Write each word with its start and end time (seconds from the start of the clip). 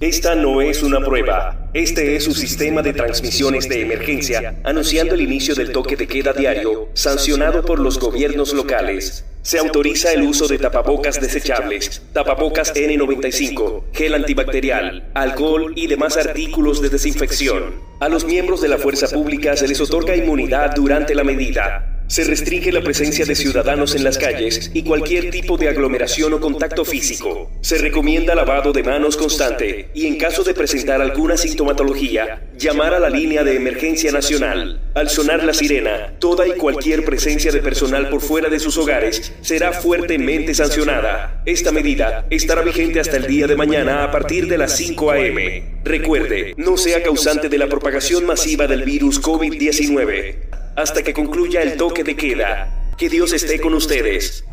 Esta 0.00 0.34
no 0.34 0.62
es 0.62 0.82
una 0.82 1.04
prueba. 1.04 1.68
Este 1.74 2.16
es 2.16 2.24
su 2.24 2.32
sistema 2.32 2.80
de 2.80 2.94
transmisiones 2.94 3.68
de 3.68 3.82
emergencia, 3.82 4.58
anunciando 4.64 5.14
el 5.14 5.20
inicio 5.20 5.54
del 5.54 5.72
toque 5.72 5.94
de 5.94 6.08
queda 6.08 6.32
diario, 6.32 6.88
sancionado 6.94 7.62
por 7.62 7.78
los 7.78 7.98
gobiernos 7.98 8.54
locales. 8.54 9.26
Se 9.42 9.58
autoriza 9.58 10.10
el 10.14 10.22
uso 10.22 10.48
de 10.48 10.56
tapabocas 10.56 11.20
desechables, 11.20 12.00
tapabocas 12.14 12.74
N95, 12.74 13.82
gel 13.92 14.14
antibacterial, 14.14 15.10
alcohol 15.12 15.74
y 15.76 15.86
demás 15.86 16.16
artículos 16.16 16.80
de 16.80 16.88
desinfección. 16.88 17.74
A 18.00 18.08
los 18.08 18.24
miembros 18.24 18.62
de 18.62 18.68
la 18.68 18.78
fuerza 18.78 19.06
pública 19.06 19.54
se 19.54 19.68
les 19.68 19.82
otorga 19.82 20.16
inmunidad 20.16 20.74
durante 20.74 21.14
la 21.14 21.24
medida. 21.24 21.99
Se 22.10 22.24
restringe 22.24 22.72
la 22.72 22.82
presencia 22.82 23.24
de 23.24 23.36
ciudadanos 23.36 23.94
en 23.94 24.02
las 24.02 24.18
calles 24.18 24.72
y 24.74 24.82
cualquier 24.82 25.30
tipo 25.30 25.56
de 25.56 25.68
aglomeración 25.68 26.32
o 26.32 26.40
contacto 26.40 26.84
físico. 26.84 27.48
Se 27.60 27.78
recomienda 27.78 28.34
lavado 28.34 28.72
de 28.72 28.82
manos 28.82 29.16
constante 29.16 29.90
y 29.94 30.08
en 30.08 30.16
caso 30.18 30.42
de 30.42 30.52
presentar 30.52 31.00
alguna 31.00 31.36
sintomatología, 31.36 32.50
llamar 32.58 32.94
a 32.94 32.98
la 32.98 33.10
línea 33.10 33.44
de 33.44 33.54
emergencia 33.54 34.10
nacional. 34.10 34.80
Al 34.96 35.08
sonar 35.08 35.44
la 35.44 35.54
sirena, 35.54 36.14
toda 36.18 36.48
y 36.48 36.54
cualquier 36.54 37.04
presencia 37.04 37.52
de 37.52 37.60
personal 37.60 38.08
por 38.08 38.22
fuera 38.22 38.48
de 38.48 38.58
sus 38.58 38.76
hogares 38.76 39.32
será 39.40 39.72
fuertemente 39.72 40.52
sancionada. 40.52 41.44
Esta 41.46 41.70
medida 41.70 42.26
estará 42.28 42.62
vigente 42.62 42.98
hasta 42.98 43.18
el 43.18 43.28
día 43.28 43.46
de 43.46 43.54
mañana 43.54 44.02
a 44.02 44.10
partir 44.10 44.48
de 44.48 44.58
las 44.58 44.76
5 44.76 45.12
a.m. 45.12 45.62
Recuerde, 45.84 46.54
no 46.56 46.76
sea 46.76 47.04
causante 47.04 47.48
de 47.48 47.58
la 47.58 47.68
propagación 47.68 48.26
masiva 48.26 48.66
del 48.66 48.82
virus 48.82 49.22
COVID-19 49.22 50.59
hasta 50.76 51.02
que 51.02 51.12
concluya 51.12 51.62
el 51.62 51.76
toque 51.76 52.04
de 52.04 52.16
queda. 52.16 52.68
Que 52.96 53.08
Dios 53.08 53.32
esté 53.32 53.60
con 53.60 53.74
ustedes. 53.74 54.44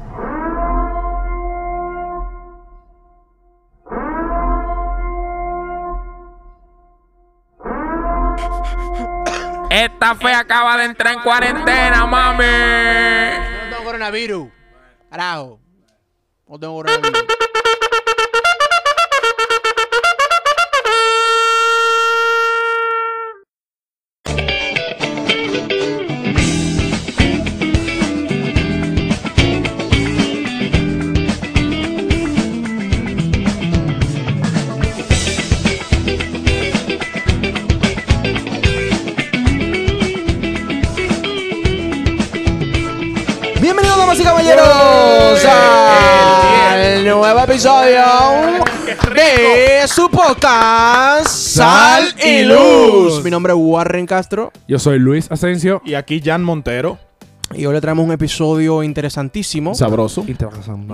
Esta 9.69 10.15
fe 10.15 10.33
acaba 10.33 10.77
de 10.77 10.85
entrar 10.85 11.13
en 11.13 11.19
cuarentena, 11.21 12.05
mami. 12.05 12.45
No 12.45 13.69
tengo 13.69 13.83
coronavirus. 13.83 14.47
Carajo. 15.09 15.59
No 16.47 16.59
tengo 16.59 16.75
coronavirus. 16.75 17.36
Episodio 47.57 48.03
de 49.15 49.87
su 49.87 50.11
podcast 50.11 51.27
Sal 51.27 52.13
y 52.23 52.43
Luz. 52.43 53.23
Mi 53.23 53.31
nombre 53.31 53.51
es 53.51 53.59
Warren 53.59 54.05
Castro 54.05 54.51
Yo 54.67 54.77
soy 54.77 54.99
Luis 54.99 55.25
Asensio. 55.31 55.81
Y 55.83 55.95
aquí 55.95 56.21
Jan 56.23 56.43
Montero. 56.43 56.99
y 57.55 57.65
hoy 57.65 57.73
le 57.73 57.81
traemos 57.81 58.05
un 58.05 58.11
episodio 58.11 58.83
interesantísimo, 58.83 59.73
Sabroso. 59.73 60.23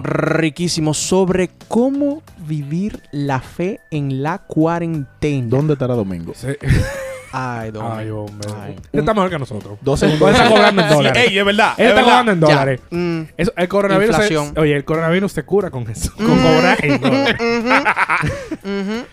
riquísimo, 0.04 0.94
sobre 0.94 1.50
cómo 1.68 2.24
vivir 2.48 3.04
la 3.12 3.42
fe 3.42 3.82
en 3.92 4.24
la 4.24 4.38
cuarentena. 4.38 5.48
¿Dónde 5.50 5.74
estará 5.74 5.96
Domingo? 5.96 6.32
Sí. 6.34 6.48
Ay, 7.36 7.72
don. 7.72 7.92
Ay, 7.92 8.10
hombre. 8.12 8.48
Ay. 8.62 8.76
Él 8.92 9.00
está 9.00 9.14
mejor 9.16 9.30
que 9.32 9.40
nosotros. 9.40 9.80
Dos 9.82 10.04
Él 10.04 10.12
segundos. 10.12 10.36
está 10.38 10.50
cobrando 10.50 10.82
en 10.84 10.90
dólares. 10.94 11.28
Ey, 11.28 11.38
es 11.40 11.46
verdad. 11.46 11.74
Él 11.78 11.86
es 11.86 11.90
está 11.90 12.02
verdad. 12.02 12.20
cobrando 12.20 12.32
en 12.32 12.40
Ya. 12.42 12.48
dólares. 12.48 12.82
Mm. 12.92 13.22
Eso, 13.38 13.54
el 13.58 13.68
coronavirus. 13.68 14.16
se- 14.16 14.22
Inflación. 14.24 14.54
oye, 14.58 14.76
el 14.76 14.86
coronavirus 14.86 15.32
se 15.32 15.44
cura 15.44 15.72
con 15.72 15.90
eso. 15.90 16.14
Con 16.16 16.28
cobrar 16.28 16.78
en 16.86 17.02
dólares. 17.02 17.36
Ujú. 18.64 19.06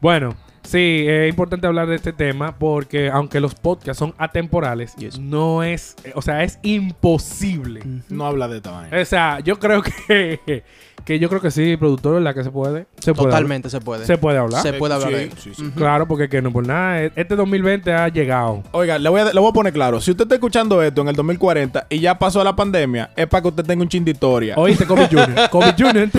Bueno, 0.00 0.34
sí, 0.70 1.04
es 1.08 1.28
importante 1.28 1.66
hablar 1.66 1.86
de 1.88 1.96
este 1.96 2.12
tema 2.12 2.56
porque 2.58 3.10
aunque 3.10 3.40
los 3.40 3.54
podcasts 3.54 3.98
son 3.98 4.14
atemporales, 4.18 4.94
Yes. 4.96 5.18
no 5.18 5.62
es, 5.62 5.96
eh, 6.04 6.12
o 6.14 6.22
sea, 6.22 6.42
es 6.44 6.58
imposible. 6.62 7.82
No 8.08 8.26
habla 8.26 8.48
de 8.48 8.58
esta 8.58 8.70
vaina. 8.70 9.00
O 9.00 9.04
sea, 9.04 9.40
yo 9.40 9.58
creo 9.58 9.82
que, 9.82 10.62
que 11.04 11.18
yo 11.18 11.28
creo 11.28 11.40
que 11.40 11.50
sí, 11.50 11.76
productor, 11.76 12.14
¿verdad? 12.14 12.34
Que 12.34 12.44
se 12.44 12.50
puede. 12.50 12.86
Se 13.00 13.14
puede 13.14 13.30
Totalmente 13.30 13.70
se 13.70 13.80
puede. 13.80 14.04
Se 14.06 14.18
puede 14.18 14.38
hablar. 14.38 14.62
Se 14.62 14.72
puede 14.74 14.94
hablar 14.94 15.08
Sí, 15.10 15.14
de 15.16 15.30
sí, 15.36 15.52
sí. 15.54 15.70
Claro, 15.74 16.06
porque 16.06 16.28
que 16.28 16.40
no 16.42 16.52
por 16.52 16.66
nada. 16.66 17.02
Este 17.02 17.34
2020 17.36 17.92
ha 17.92 18.08
llegado. 18.08 18.62
Oiga, 18.72 18.98
le 18.98 19.08
voy, 19.08 19.20
a, 19.20 19.32
le 19.32 19.40
voy 19.40 19.50
a 19.50 19.52
poner 19.52 19.72
claro. 19.72 20.00
Si 20.00 20.10
usted 20.10 20.24
está 20.24 20.34
escuchando 20.34 20.82
esto 20.82 21.00
en 21.02 21.08
el 21.08 21.16
2040 21.16 21.86
y 21.90 22.00
ya 22.00 22.18
pasó 22.18 22.44
la 22.44 22.54
pandemia, 22.54 23.10
es 23.16 23.26
para 23.26 23.42
que 23.42 23.48
usted 23.48 23.64
tenga 23.64 23.82
un 23.82 23.88
chin 23.88 24.04
de 24.04 24.10
historia. 24.12 24.54
Oíste, 24.56 24.86
Kobe 24.86 25.08
Jr. 25.10 25.48
Kobe 25.50 25.74
Jr. 25.76 26.10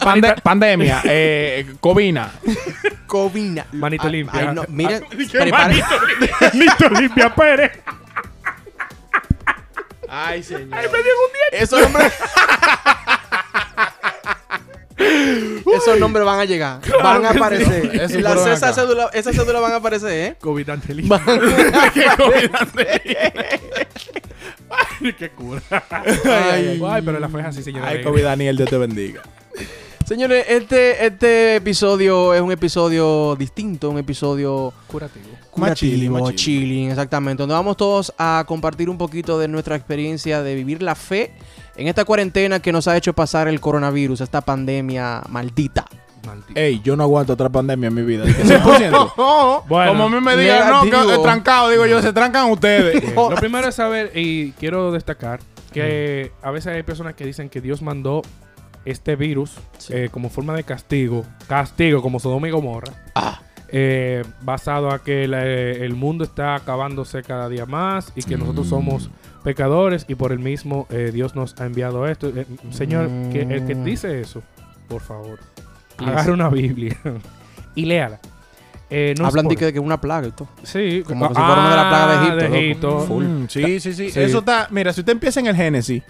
Pande- 0.00 0.40
pandemia, 0.42 1.02
eh, 1.04 1.66
Covina. 1.80 2.30
Covina. 3.06 3.66
Manito 3.72 4.06
Ay, 4.06 4.12
limpia. 4.12 4.40
ay, 4.40 4.54
no, 4.54 4.62
¿Qué 4.62 4.68
prepare- 5.38 5.50
manito, 5.50 5.86
manito 6.52 7.00
limpia 7.00 7.34
Pérez. 7.34 7.72
Ay, 10.08 10.42
señor. 10.42 10.68
Ay, 10.72 10.86
me 10.90 10.98
dio 11.02 11.12
un 11.12 11.32
diente. 11.32 11.64
Esos 11.64 11.80
nombres. 11.80 12.12
Esos 15.76 15.98
nombres 16.00 16.24
van 16.24 16.40
a 16.40 16.44
llegar. 16.44 16.80
van 17.02 17.24
a 17.26 17.28
que 17.28 17.34
sí. 17.34 17.38
aparecer. 17.38 17.90
Eso 18.02 18.20
Las- 18.20 18.74
cédulas 18.74 19.10
esas 19.14 19.34
cédulas 19.36 19.60
van 19.62 19.72
a 19.72 19.76
aparecer, 19.76 20.10
¿eh? 20.12 20.36
COVID 20.40 20.70
ante 20.70 20.94
limpia. 20.94 21.18
Van 21.18 21.28
a 21.28 22.58
aparecer. 22.60 23.60
Ay, 24.68 25.12
qué 25.12 25.30
cura. 25.30 25.60
Ay, 25.70 26.80
ay, 26.84 27.02
pero 27.02 27.20
la 27.20 27.28
fue 27.28 27.42
así, 27.42 27.62
señora. 27.62 27.88
Ay, 27.88 28.02
Covid 28.02 28.24
Daniel, 28.24 28.56
Dios 28.56 28.68
te 28.70 28.78
bendiga. 28.78 29.22
Señores, 30.06 30.46
este, 30.48 31.04
este 31.04 31.56
episodio 31.56 32.32
es 32.32 32.40
un 32.40 32.52
episodio 32.52 33.34
distinto, 33.34 33.90
un 33.90 33.98
episodio 33.98 34.72
curativo. 34.86 35.26
Más 35.56 35.74
chilling, 35.74 36.12
más 36.12 36.32
exactamente. 36.32 37.42
Donde 37.42 37.54
vamos 37.56 37.76
todos 37.76 38.14
a 38.16 38.44
compartir 38.46 38.88
un 38.88 38.98
poquito 38.98 39.36
de 39.36 39.48
nuestra 39.48 39.74
experiencia 39.74 40.44
de 40.44 40.54
vivir 40.54 40.80
la 40.80 40.94
fe 40.94 41.32
en 41.74 41.88
esta 41.88 42.04
cuarentena 42.04 42.60
que 42.60 42.70
nos 42.70 42.86
ha 42.86 42.96
hecho 42.96 43.14
pasar 43.14 43.48
el 43.48 43.60
coronavirus, 43.60 44.20
esta 44.20 44.42
pandemia 44.42 45.22
maldita. 45.28 45.86
Maldito. 46.24 46.52
Ey, 46.54 46.80
yo 46.84 46.94
no 46.94 47.02
aguanto 47.02 47.32
otra 47.32 47.48
pandemia 47.48 47.88
en 47.88 47.94
mi 47.94 48.02
vida. 48.02 48.24
Dije, 48.24 48.44
100%. 48.44 49.12
Bueno, 49.66 49.90
Como 49.90 50.04
a 50.04 50.08
mí 50.08 50.20
me 50.20 50.36
digan, 50.36 50.70
no, 50.70 50.82
que 50.84 51.14
eh, 51.14 51.18
trancado, 51.20 51.68
digo 51.68 51.84
yo, 51.84 52.00
se 52.00 52.12
trancan 52.12 52.48
ustedes. 52.52 53.02
eh, 53.02 53.12
lo 53.16 53.34
primero 53.34 53.66
es 53.66 53.74
saber, 53.74 54.12
y 54.14 54.52
quiero 54.52 54.92
destacar, 54.92 55.40
que 55.72 56.30
a 56.42 56.52
veces 56.52 56.74
hay 56.74 56.84
personas 56.84 57.14
que 57.14 57.24
dicen 57.24 57.48
que 57.48 57.60
Dios 57.60 57.82
mandó 57.82 58.22
este 58.86 59.16
virus 59.16 59.56
Sí. 59.78 59.92
eh, 59.94 60.08
como 60.10 60.30
forma 60.30 60.54
de 60.54 60.64
castigo, 60.64 61.24
castigo 61.48 62.00
como 62.02 62.18
Sodoma 62.20 62.48
y 62.48 62.50
Gomorra, 62.50 62.92
Ah. 63.14 63.40
eh, 63.68 64.24
basado 64.42 64.90
a 64.90 65.02
que 65.02 65.26
la- 65.28 65.44
el 65.44 65.94
mundo 65.94 66.24
está 66.24 66.54
acabándose 66.54 67.22
cada 67.22 67.48
día 67.48 67.66
más 67.66 68.12
y 68.16 68.22
que 68.22 68.36
nosotros 68.36 68.68
somos 68.68 69.10
pecadores 69.44 70.06
y 70.08 70.14
por 70.14 70.32
el 70.32 70.38
mismo 70.38 70.86
eh, 70.90 71.10
Dios 71.12 71.34
nos 71.36 71.60
ha 71.60 71.66
enviado 71.66 72.06
esto. 72.08 72.28
Eh, 72.28 72.46
señor, 72.70 73.08
que, 73.32 73.42
el 73.42 73.66
que 73.66 73.74
dice 73.74 74.20
eso, 74.20 74.42
por 74.88 75.02
favor, 75.02 75.38
agarre 75.98 76.32
una 76.32 76.48
Biblia 76.48 76.96
y 77.74 77.84
léala. 77.84 78.18
Eh, 78.88 79.14
no 79.18 79.24
es 79.24 79.28
Hablan 79.28 79.48
de 79.48 79.56
que, 79.56 79.72
que 79.72 79.80
una 79.80 80.00
plaga 80.00 80.28
y 80.28 80.30
todo. 80.30 80.48
Sí, 80.62 81.02
Como 81.04 81.28
que 81.28 81.34
si 81.34 81.40
fuera 81.40 81.60
una 81.60 81.70
de 81.70 81.76
las 81.76 81.86
plagas 81.86 82.36
de 82.36 82.46
Egipto. 82.46 82.98
Egipto. 82.98 83.14
Mm, 83.20 83.48
sí, 83.48 83.80
sí, 83.80 83.92
sí, 83.92 84.10
Sí. 84.10 84.20
Eso 84.20 84.38
está. 84.38 84.68
Mira, 84.70 84.92
si 84.92 85.00
usted 85.00 85.12
empieza 85.12 85.40
en 85.40 85.46
el 85.46 85.56
Génesis 85.56 86.02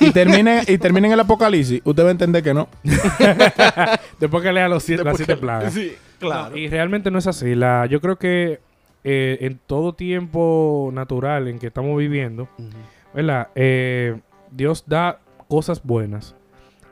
y 0.00 0.10
termina, 0.10 0.62
y 0.66 0.78
termina 0.78 1.06
en 1.06 1.12
el 1.12 1.20
Apocalipsis, 1.20 1.80
usted 1.84 2.02
va 2.02 2.08
a 2.08 2.10
entender 2.10 2.42
que 2.42 2.52
no. 2.54 2.68
Después 4.18 4.42
que 4.42 4.52
lea 4.52 4.68
los 4.68 4.82
siete, 4.82 5.04
las 5.04 5.16
siete 5.16 5.36
plagas. 5.36 5.72
Sí, 5.72 5.92
No, 6.20 6.56
y 6.56 6.68
realmente 6.68 7.10
no 7.10 7.18
es 7.18 7.26
así. 7.28 7.54
La, 7.54 7.86
yo 7.86 8.00
creo 8.00 8.16
que 8.18 8.60
eh, 9.04 9.38
en 9.42 9.60
todo 9.66 9.94
tiempo 9.94 10.90
natural 10.92 11.46
en 11.46 11.58
que 11.60 11.68
estamos 11.68 11.96
viviendo, 11.96 12.48
¿verdad? 13.14 13.48
Eh, 13.54 14.18
Dios 14.50 14.84
da 14.86 15.20
cosas 15.46 15.82
buenas. 15.84 16.34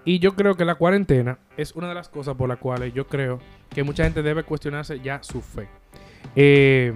Y 0.05 0.21
yo 0.21 0.37
creo 0.37 0.55
que 0.55 0.65
la 0.65 0.77
cuarentena 0.77 1.39
es 1.57 1.73
una 1.73 1.89
de 1.89 1.95
las 1.95 2.09
cosas 2.09 2.37
por 2.37 2.49
las 2.49 2.59
cuales 2.59 2.95
yo 2.95 3.09
creo 3.09 3.41
que 3.71 3.83
mucha 3.83 4.05
gente 4.05 4.23
debe 4.23 4.43
cuestionarse 4.43 5.01
ya 5.01 5.23
su 5.23 5.41
fe. 5.41 5.69
Eh, 6.35 6.95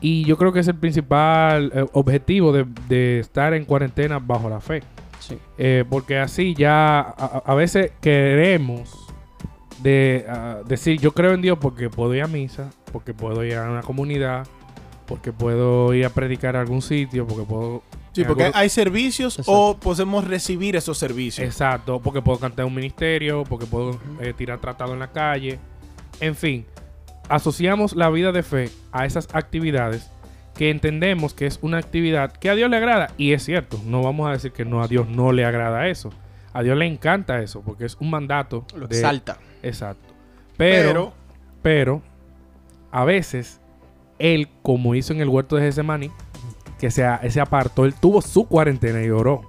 y 0.00 0.24
yo 0.24 0.36
creo 0.36 0.52
que 0.52 0.60
es 0.60 0.68
el 0.68 0.76
principal 0.76 1.72
eh, 1.74 1.86
objetivo 1.92 2.52
de, 2.52 2.66
de 2.88 3.20
estar 3.20 3.54
en 3.54 3.64
cuarentena 3.64 4.18
bajo 4.18 4.48
la 4.48 4.60
fe. 4.60 4.82
Sí. 5.20 5.36
Eh, 5.58 5.84
porque 5.88 6.18
así 6.18 6.54
ya 6.54 7.00
a, 7.00 7.54
veces 7.54 7.92
queremos 8.00 9.06
de 9.82 10.24
decir 10.66 10.98
yo 11.00 11.12
creo 11.12 11.34
en 11.34 11.42
Dios 11.42 11.58
porque 11.60 11.90
puedo 11.90 12.14
ir 12.14 12.22
a 12.22 12.28
misa, 12.28 12.70
porque 12.92 13.12
puedo 13.12 13.44
ir 13.44 13.54
a 13.56 13.68
una 13.68 13.82
comunidad, 13.82 14.46
porque 15.08 15.32
puedo 15.32 15.92
ir 15.94 16.04
a 16.04 16.10
predicar 16.10 16.54
a 16.54 16.60
algún 16.60 16.82
sitio, 16.82 17.26
porque 17.26 17.44
puedo... 17.44 17.82
Sí, 18.12 18.24
porque 18.24 18.50
hay 18.52 18.68
servicios 18.68 19.38
Exacto. 19.38 19.52
o 19.52 19.76
podemos 19.76 20.26
recibir 20.26 20.76
esos 20.76 20.98
servicios. 20.98 21.46
Exacto, 21.46 22.00
porque 22.00 22.20
puedo 22.20 22.38
cantar 22.38 22.64
en 22.64 22.68
un 22.68 22.74
ministerio, 22.74 23.44
porque 23.44 23.66
puedo 23.66 23.98
eh, 24.20 24.34
tirar 24.36 24.58
tratado 24.58 24.92
en 24.92 24.98
la 24.98 25.08
calle. 25.08 25.58
En 26.20 26.34
fin, 26.34 26.66
asociamos 27.28 27.94
la 27.94 28.10
vida 28.10 28.32
de 28.32 28.42
fe 28.42 28.70
a 28.92 29.06
esas 29.06 29.28
actividades 29.32 30.10
que 30.56 30.70
entendemos 30.70 31.34
que 31.34 31.46
es 31.46 31.58
una 31.62 31.78
actividad 31.78 32.32
que 32.32 32.50
a 32.50 32.54
Dios 32.56 32.68
le 32.70 32.76
agrada. 32.76 33.12
Y 33.16 33.32
es 33.32 33.44
cierto, 33.44 33.78
no 33.86 34.02
vamos 34.02 34.28
a 34.28 34.32
decir 34.32 34.52
que 34.52 34.64
no 34.64 34.82
a 34.82 34.88
Dios 34.88 35.08
no 35.08 35.30
le 35.32 35.44
agrada 35.44 35.86
eso. 35.88 36.10
A 36.52 36.62
Dios 36.62 36.76
le 36.76 36.86
encanta 36.86 37.40
eso, 37.42 37.60
porque 37.62 37.84
es 37.84 37.96
un 38.00 38.10
mandato. 38.10 38.64
Lo 38.74 38.88
de- 38.88 38.96
exalta. 38.96 39.38
Exacto. 39.62 40.14
Pero, 40.56 40.88
Pero- 40.88 41.12
pero, 41.62 42.02
a 42.90 43.04
veces, 43.04 43.60
él, 44.18 44.48
como 44.62 44.96
hizo 44.96 45.12
en 45.12 45.20
el 45.20 45.28
huerto 45.28 45.54
de 45.56 45.62
Getsemaní, 45.62 46.10
que 46.80 46.90
se, 46.90 47.04
se 47.30 47.40
apartó, 47.40 47.84
él 47.84 47.94
tuvo 47.94 48.20
su 48.22 48.46
cuarentena 48.48 49.02
y 49.04 49.10
oró. 49.10 49.42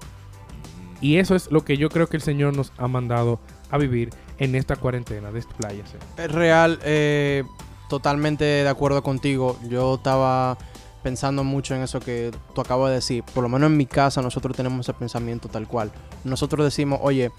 Y 1.01 1.18
eso 1.18 1.36
es 1.36 1.50
lo 1.51 1.63
que 1.65 1.77
yo 1.77 1.89
creo 1.89 2.07
que 2.07 2.18
el 2.18 2.22
Señor 2.24 2.56
nos 2.56 2.72
ha 2.77 2.88
mandado 2.88 3.39
a 3.72 3.77
vivir 3.80 4.10
en 4.39 4.56
esta 4.56 4.75
cuarentena. 4.75 5.31
Despláyase. 5.31 5.97
Es 6.18 6.31
real, 6.31 6.80
eh, 6.83 7.44
totalmente 7.89 8.44
de 8.45 8.68
acuerdo 8.69 9.03
contigo. 9.03 9.57
Yo 9.69 9.95
estaba 9.95 10.57
pensando 11.03 11.44
mucho 11.44 11.75
en 11.75 11.81
eso 11.83 12.00
que 12.00 12.31
tú 12.53 12.62
acabas 12.62 12.89
de 12.89 12.95
decir. 12.95 13.24
Por 13.33 13.44
lo 13.44 13.50
menos 13.50 13.68
en 13.69 13.77
mi 13.77 13.86
casa 13.86 14.21
nosotros 14.21 14.56
tenemos 14.56 14.86
ese 14.86 14.94
pensamiento 14.94 15.47
tal 15.50 15.68
cual. 15.68 15.91
Nosotros 16.24 16.65
decimos, 16.65 17.00
oye, 17.01 17.31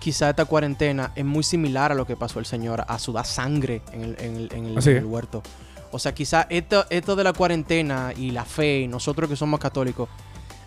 quizá 0.00 0.30
esta 0.30 0.44
cuarentena 0.44 1.12
es 1.14 1.24
muy 1.24 1.42
similar 1.42 1.92
a 1.92 1.94
lo 1.94 2.06
que 2.06 2.16
pasó 2.16 2.38
el 2.38 2.46
Señor, 2.46 2.84
a 2.86 2.98
sudar 2.98 3.26
sangre 3.26 3.82
en 3.92 4.02
el, 4.02 4.16
en 4.20 4.36
el- 4.36 4.52
en 4.52 4.66
el- 4.66 4.78
Así 4.78 4.90
en 4.90 4.96
es. 4.96 5.02
el 5.02 5.06
huerto. 5.08 5.42
O 5.92 5.98
sea, 5.98 6.14
quizá 6.14 6.46
esto, 6.50 6.84
esto 6.90 7.16
de 7.16 7.24
la 7.24 7.32
cuarentena 7.32 8.12
y 8.16 8.30
la 8.32 8.44
fe, 8.44 8.80
y 8.80 8.88
nosotros 8.88 9.30
que 9.30 9.36
somos 9.36 9.60
católicos, 9.60 10.08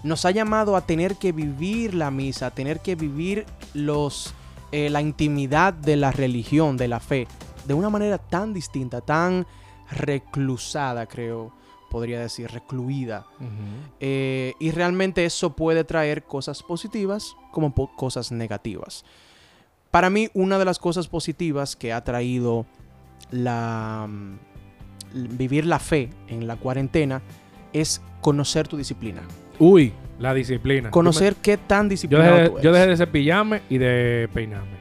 nos 0.01 0.23
ha 0.25 0.31
llamado 0.31 0.77
a 0.77 0.81
tener 0.81 1.17
que 1.17 1.33
vivir 1.33 1.93
la 1.93 2.09
misa, 2.09 2.47
a 2.47 2.51
tener 2.51 2.79
que 2.79 2.95
vivir 2.95 3.45
los, 3.73 4.33
eh, 4.71 4.89
la 4.89 5.01
intimidad 5.01 5.73
de 5.73 5.95
la 5.95 6.11
religión, 6.11 6.77
de 6.77 6.87
la 6.87 6.99
fe, 6.99 7.27
de 7.65 7.73
una 7.73 7.89
manera 7.89 8.17
tan 8.17 8.53
distinta, 8.53 9.01
tan 9.01 9.45
reclusada, 9.91 11.05
creo, 11.07 11.51
podría 11.89 12.19
decir, 12.19 12.49
recluida. 12.51 13.25
Eh, 13.99 14.53
y 14.59 14.71
realmente 14.71 15.25
eso 15.25 15.55
puede 15.55 15.83
traer 15.83 16.23
cosas 16.23 16.61
positivas 16.63 17.35
como 17.51 17.73
po- 17.73 17.91
cosas 17.95 18.31
negativas. 18.31 19.03
Para 19.91 20.09
mí, 20.09 20.29
una 20.33 20.59
de 20.59 20.65
las 20.65 20.77
cosas 20.79 21.07
positivas 21.07 21.75
que 21.75 21.91
ha 21.93 22.03
traído 22.03 22.65
la 23.31 24.05
mm, 24.07 24.37
vivir 25.37 25.65
la 25.65 25.79
fe 25.79 26.09
en 26.27 26.45
la 26.47 26.55
cuarentena 26.57 27.21
es 27.73 28.01
conocer 28.21 28.67
tu 28.67 28.77
disciplina. 28.77 29.21
Uy, 29.57 29.93
la 30.19 30.33
disciplina. 30.33 30.91
Conocer 30.91 31.35
qué 31.35 31.57
tan 31.57 31.85
Yo, 31.85 31.89
disciplinado 31.89 32.35
dejé, 32.35 32.49
tú 32.49 32.59
yo 32.61 32.71
dejé 32.71 32.87
de 32.87 32.97
cepillarme 32.97 33.61
y 33.69 33.77
de 33.77 34.29
peinarme. 34.33 34.79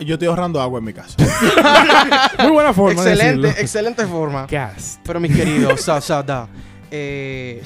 Yo 0.00 0.14
estoy 0.14 0.28
ahorrando 0.28 0.60
agua 0.60 0.78
en 0.80 0.84
mi 0.84 0.92
casa. 0.92 1.16
Muy 2.42 2.52
buena 2.52 2.72
forma 2.72 3.00
Excelente, 3.00 3.48
excelente 3.60 4.06
forma. 4.06 4.46
Cast. 4.46 5.00
Pero 5.04 5.20
mis 5.20 5.36
queridos, 5.36 5.80
sa, 5.84 6.00
sa, 6.00 6.22
da, 6.22 6.48
eh, 6.90 7.62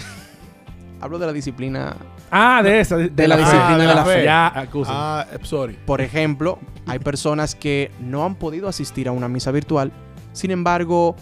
hablo 1.00 1.18
de 1.18 1.26
la 1.26 1.32
disciplina. 1.32 1.96
Ah, 2.30 2.60
de 2.62 2.80
esa. 2.80 2.96
De, 2.96 3.28
la 3.28 3.36
disciplina 3.36 3.78
de 3.78 3.86
la 3.86 4.04
fe. 4.04 4.14
fe. 4.14 4.24
Ya, 4.24 4.46
acusa. 4.48 4.90
ah, 4.92 5.26
eh, 5.32 5.38
sorry. 5.42 5.78
Por 5.86 6.00
ejemplo, 6.00 6.58
hay 6.86 6.98
personas 6.98 7.54
que 7.54 7.90
no 8.00 8.24
han 8.24 8.34
podido 8.34 8.68
asistir 8.68 9.08
a 9.08 9.12
una 9.12 9.28
misa 9.28 9.52
virtual, 9.52 9.92
sin 10.32 10.50
embargo, 10.50 11.16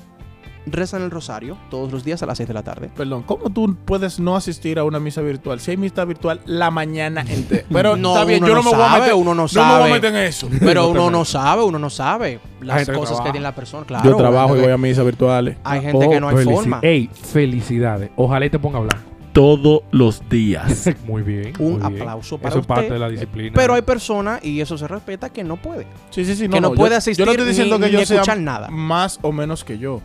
rezan 0.66 1.02
el 1.02 1.10
rosario 1.10 1.56
todos 1.70 1.92
los 1.92 2.04
días 2.04 2.22
a 2.22 2.26
las 2.26 2.38
6 2.38 2.48
de 2.48 2.54
la 2.54 2.62
tarde. 2.62 2.90
Perdón, 2.96 3.22
¿cómo 3.24 3.50
tú 3.50 3.76
puedes 3.84 4.18
no 4.20 4.36
asistir 4.36 4.78
a 4.78 4.84
una 4.84 4.98
misa 5.00 5.20
virtual? 5.20 5.60
Si 5.60 5.70
hay 5.72 5.76
misa 5.76 6.04
virtual 6.04 6.40
la 6.46 6.70
mañana 6.70 7.22
entera. 7.28 7.64
Pero 7.72 7.96
No, 7.96 8.12
está 8.14 8.24
bien, 8.24 8.42
uno 8.42 8.48
yo 8.48 8.54
no, 8.54 8.62
no 8.62 8.70
me 8.70 8.76
voy 8.76 8.84
a 8.84 8.88
sabe, 8.88 9.00
meter, 9.00 9.14
uno 9.14 9.24
no 9.24 9.34
me 9.34 9.40
voy 9.42 9.48
sabe. 9.48 9.84
a 9.90 9.94
meter 9.94 10.14
en 10.14 10.22
eso. 10.22 10.48
Pero 10.60 10.82
No 10.84 10.88
uno 10.90 11.10
no 11.10 11.24
sabe, 11.24 11.62
uno 11.62 11.78
no 11.78 11.90
sabe 11.90 12.40
las 12.60 12.88
cosas 12.88 13.20
que 13.20 13.30
tiene 13.30 13.40
la 13.40 13.54
persona. 13.54 13.84
Claro, 13.86 14.08
yo 14.10 14.16
trabajo 14.16 14.56
y 14.56 14.60
voy 14.60 14.70
a 14.72 14.78
misas 14.78 15.04
virtuales. 15.04 15.56
Hay 15.64 15.80
gente 15.82 16.08
que 16.08 16.20
no 16.20 16.28
hay 16.28 16.34
Oh, 16.36 16.38
felici- 16.38 16.54
forma. 16.54 16.78
Ey, 16.82 17.10
felicidades. 17.12 18.10
Ojalá 18.16 18.46
y 18.46 18.50
te 18.50 18.58
ponga 18.58 18.78
a 18.78 18.80
hablar. 18.80 18.98
Todos 19.34 19.82
los 19.90 20.26
días. 20.30 20.88
Muy 21.06 21.22
bien. 21.22 21.52
Un 21.58 21.72
muy 21.72 21.90
bien. 21.90 22.02
aplauso 22.02 22.38
para 22.38 22.50
Eso 22.50 22.58
es 22.58 22.62
usted. 22.62 22.74
parte 22.74 22.92
de 22.92 22.98
la 23.00 23.08
disciplina. 23.08 23.50
Pero 23.54 23.74
hay 23.74 23.82
personas, 23.82 24.42
y 24.44 24.60
eso 24.60 24.78
se 24.78 24.86
respeta, 24.86 25.28
que 25.30 25.42
no 25.42 25.56
puede. 25.56 25.86
Sí, 26.10 26.24
sí, 26.24 26.36
sí. 26.36 26.48
que 26.48 26.60
no, 26.60 26.70
yo- 26.70 26.74
puede 26.76 26.94
asistir 26.94 27.18
Yo 27.18 27.26
no 27.26 27.32
estoy 27.32 27.48
diciendo 27.48 27.76
ni, 27.78 27.86
que 27.86 27.90
yo 27.90 27.98
ni 27.98 28.06
sea 28.06 28.16
escuchar 28.18 28.38
nada. 28.38 28.68
más 28.70 29.18
o 29.22 29.32
menos 29.32 29.64
que 29.64 29.76
yo. 29.76 30.00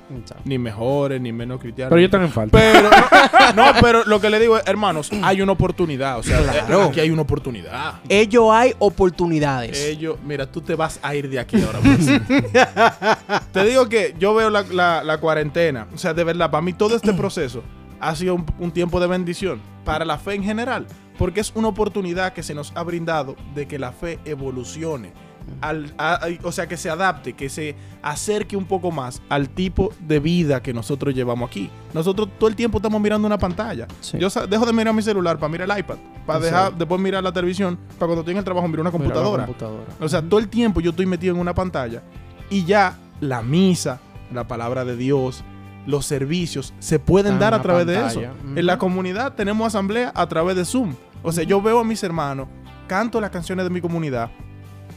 Ni 0.45 0.57
mejores, 0.57 1.21
ni 1.21 1.31
menos 1.31 1.59
cristianos. 1.61 1.89
Pero 1.91 2.01
yo 2.01 2.09
también 2.09 2.33
falta. 2.33 2.57
Pero, 2.57 2.89
no, 3.55 3.65
pero 3.79 4.03
lo 4.05 4.19
que 4.19 4.31
le 4.31 4.39
digo 4.39 4.57
es, 4.57 4.63
hermanos, 4.65 5.11
hay 5.21 5.41
una 5.43 5.51
oportunidad. 5.51 6.17
O 6.17 6.23
sea, 6.23 6.39
Claro. 6.41 6.85
aquí 6.85 6.99
hay 6.99 7.11
una 7.11 7.21
oportunidad. 7.21 7.99
Ello 8.09 8.51
hay 8.51 8.73
oportunidades. 8.79 9.79
Ellos, 9.79 10.17
mira, 10.25 10.47
tú 10.51 10.61
te 10.61 10.73
vas 10.73 10.99
a 11.03 11.13
ir 11.13 11.29
de 11.29 11.37
aquí 11.39 11.57
ahora 11.61 11.79
te 13.51 13.63
digo 13.63 13.87
que 13.87 14.15
yo 14.19 14.33
veo 14.33 14.49
la, 14.49 14.63
la- 14.71 15.03
la 15.03 15.17
cuarentena. 15.19 15.87
O 15.93 15.97
sea, 15.99 16.15
de 16.15 16.23
verdad, 16.23 16.49
para 16.49 16.61
mí 16.61 16.73
todo 16.73 16.95
este 16.95 17.13
proceso 17.13 17.61
ha 17.99 18.15
sido 18.15 18.35
un, 18.35 18.45
un 18.59 18.71
tiempo 18.71 18.99
de 18.99 19.07
bendición 19.07 19.61
para 19.85 20.05
la 20.05 20.17
fe 20.17 20.35
en 20.35 20.43
general. 20.43 20.87
Porque 21.17 21.41
es 21.41 21.51
una 21.55 21.67
oportunidad 21.67 22.31
que 22.33 22.43
se 22.43 22.53
nos 22.55 22.71
ha 22.75 22.83
brindado 22.83 23.35
de 23.53 23.67
que 23.67 23.77
la 23.77 23.91
fe 23.91 24.19
evolucione. 24.25 25.11
Al- 25.61 25.93
a- 25.97 26.13
a- 26.13 26.27
o 26.43 26.51
sea, 26.51 26.67
que 26.67 26.77
se 26.77 26.89
adapte, 26.89 27.33
que 27.33 27.49
se 27.49 27.75
acerque 28.03 28.55
un 28.55 28.65
poco 28.65 28.91
más 28.91 29.21
al 29.29 29.49
tipo 29.49 29.91
de 29.99 30.19
vida 30.19 30.61
que 30.61 30.73
nosotros 30.73 31.13
llevamos 31.15 31.49
aquí. 31.49 31.69
Nosotros 31.93 32.29
todo 32.37 32.47
el 32.49 32.55
tiempo 32.55 32.77
estamos 32.77 33.01
mirando 33.01 33.25
una 33.25 33.37
pantalla. 33.37 33.87
Sí. 33.99 34.17
Yo 34.19 34.29
dejo 34.47 34.65
de 34.65 34.71
mirar 34.73 34.93
mi 34.93 35.01
celular 35.01 35.37
para 35.39 35.51
mirar 35.51 35.69
el 35.71 35.79
iPad, 35.79 35.97
para 36.25 36.39
dejar 36.39 36.77
después 36.77 37.01
mirar 37.01 37.23
la 37.23 37.31
televisión, 37.33 37.77
para 37.97 38.07
cuando 38.07 38.19
estoy 38.21 38.33
en 38.33 38.37
el 38.37 38.43
trabajo 38.43 38.67
mirar 38.67 38.81
una 38.81 38.91
computadora. 38.91 39.45
computadora. 39.45 39.85
O 39.99 40.07
sea, 40.07 40.21
todo 40.21 40.39
el 40.39 40.47
tiempo 40.49 40.79
yo 40.81 40.91
estoy 40.91 41.05
metido 41.07 41.33
en 41.33 41.41
una 41.41 41.55
pantalla 41.55 42.03
y 42.49 42.63
ya 42.65 42.97
la 43.19 43.41
misa, 43.41 43.99
la 44.31 44.47
palabra 44.47 44.85
de 44.85 44.95
Dios, 44.95 45.43
los 45.89 46.05
servicios 46.05 46.73
se 46.79 46.99
pueden 46.99 47.39
dar 47.39 47.53
en 47.53 47.59
a 47.59 47.63
través 47.63 47.85
de 47.87 48.05
eso. 48.05 48.21
En 48.55 48.65
la 48.65 48.77
comunidad 48.77 49.33
tenemos 49.33 49.67
asamblea 49.67 50.11
a 50.15 50.27
través 50.27 50.55
de 50.55 50.63
Zoom. 50.65 50.95
O 51.23 51.31
sea, 51.31 51.43
yo 51.43 51.61
veo 51.61 51.79
a 51.79 51.83
mis 51.83 52.01
hermanos, 52.03 52.47
canto 52.87 53.19
las 53.19 53.31
canciones 53.31 53.65
de 53.65 53.69
mi 53.71 53.81
comunidad, 53.81 54.29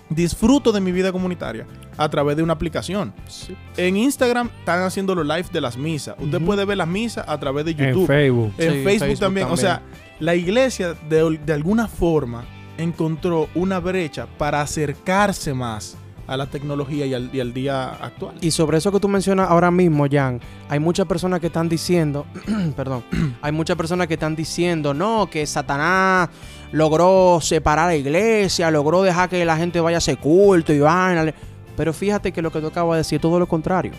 disfruto 0.09 0.71
de 0.73 0.81
mi 0.81 0.93
vida 0.93 1.11
comunitaria 1.11 1.67
a 1.97 2.09
través 2.09 2.37
de 2.37 2.43
una 2.43 2.53
aplicación. 2.53 3.13
En 3.77 3.97
Instagram 3.97 4.51
están 4.59 4.83
haciendo 4.83 5.15
los 5.15 5.27
live 5.27 5.47
de 5.53 5.61
las 5.61 5.77
misas. 5.77 6.15
Usted 6.19 6.41
puede 6.41 6.65
ver 6.65 6.77
las 6.77 6.89
misas 6.89 7.27
a 7.29 7.39
través 7.41 7.65
de 7.65 7.71
en 7.73 7.77
YouTube. 7.79 8.07
Facebook. 8.07 8.53
En 8.59 8.73
Sí, 8.73 8.85
Facebook, 8.85 8.99
Facebook 8.99 9.19
también. 9.21 9.47
O 9.47 9.51
también. 9.51 9.67
sea, 9.67 9.83
la 10.21 10.35
iglesia 10.35 10.95
de, 11.09 11.39
de 11.45 11.53
alguna 11.53 11.89
forma 11.89 12.45
encontró 12.79 13.49
una 13.55 13.81
brecha 13.81 14.27
para 14.39 14.61
acercarse 14.61 15.55
más 15.55 15.97
a 16.27 16.37
la 16.37 16.47
tecnología 16.47 17.07
y 17.07 17.15
al, 17.15 17.31
y 17.33 17.41
al 17.41 17.53
día 17.53 17.89
actual. 17.89 18.37
Y 18.41 18.51
sobre 18.51 18.79
eso 18.79 18.93
que 18.93 19.01
tú 19.01 19.09
mencionas 19.09 19.51
ahora 19.51 19.71
mismo, 19.71 20.07
Jan, 20.11 20.41
hay 20.69 20.79
muchas 20.79 21.07
personas 21.07 21.41
que 21.41 21.49
están 21.49 21.69
diciendo, 21.69 22.27
perdón, 22.77 23.05
hay 23.43 23.53
muchas 23.53 23.77
personas 23.77 24.07
que 24.07 24.15
están 24.15 24.37
diciendo, 24.37 24.95
no, 24.95 25.29
que 25.31 25.47
Satanás 25.47 26.29
logró 26.71 27.39
separar 27.41 27.87
a 27.87 27.89
la 27.89 27.97
iglesia, 27.97 28.71
logró 28.71 29.03
dejar 29.03 29.29
que 29.29 29.45
la 29.45 29.57
gente 29.57 29.81
vaya 29.81 29.97
a 29.97 29.99
ese 29.99 30.17
culto 30.17 30.73
y 30.73 30.81
vaina. 30.81 31.33
Pero 31.77 31.93
fíjate 31.93 32.33
que 32.33 32.43
lo 32.43 32.51
que 32.51 32.61
tú 32.61 32.69
acabas 32.69 32.97
de 32.97 32.99
decir 32.99 33.17
es 33.17 33.23
todo 33.23 33.39
lo 33.39 33.47
contrario. 33.47 33.93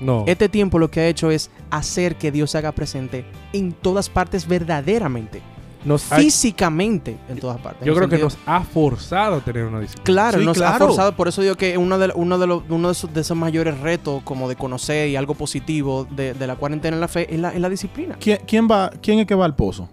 No. 0.00 0.24
Este 0.26 0.48
tiempo 0.48 0.78
lo 0.78 0.90
que 0.90 1.00
ha 1.00 1.06
hecho 1.06 1.30
es 1.30 1.50
hacer 1.70 2.16
que 2.16 2.32
Dios 2.32 2.50
se 2.50 2.58
haga 2.58 2.72
presente 2.72 3.24
en 3.52 3.72
todas 3.72 4.08
partes 4.08 4.48
verdaderamente, 4.48 5.40
Nos 5.84 6.10
ha- 6.12 6.16
físicamente 6.16 7.16
en 7.28 7.38
todas 7.38 7.58
partes. 7.60 7.84
yo 7.86 7.92
creo 7.94 8.04
el 8.04 8.10
que 8.10 8.18
nos 8.18 8.38
ha 8.46 8.62
forzado 8.62 9.36
a 9.36 9.40
tener 9.40 9.64
una 9.64 9.80
disciplina. 9.80 10.04
Claro, 10.04 10.38
Sí, 10.38 10.44
nos 10.44 10.60
ha 10.60 10.78
forzado, 10.78 11.16
por 11.16 11.28
eso 11.28 11.42
digo 11.42 11.56
que 11.56 11.76
uno 11.78 11.98
de, 11.98 12.12
uno 12.14 12.38
de, 12.38 12.46
los, 12.46 12.62
uno 12.68 12.88
de, 12.88 12.92
esos, 12.92 13.12
de 13.12 13.20
esos 13.20 13.36
mayores 13.36 13.78
retos 13.80 14.22
como 14.22 14.48
de 14.48 14.56
conocer 14.56 15.08
y 15.08 15.16
algo 15.16 15.34
positivo 15.34 16.06
de, 16.10 16.34
de 16.34 16.46
la 16.46 16.56
cuarentena 16.56 16.96
en 16.96 17.00
la 17.00 17.08
fe 17.08 17.32
es 17.34 17.40
la, 17.40 17.50
es 17.50 17.60
la 17.60 17.68
disciplina. 17.68 18.16
¿Quién, 18.20 18.38
quién 18.46 18.68
va, 18.70 18.90
¿Quién 19.02 19.18
es 19.18 19.26
que 19.26 19.34
va 19.34 19.44
al 19.44 19.56
pozo? 19.56 19.88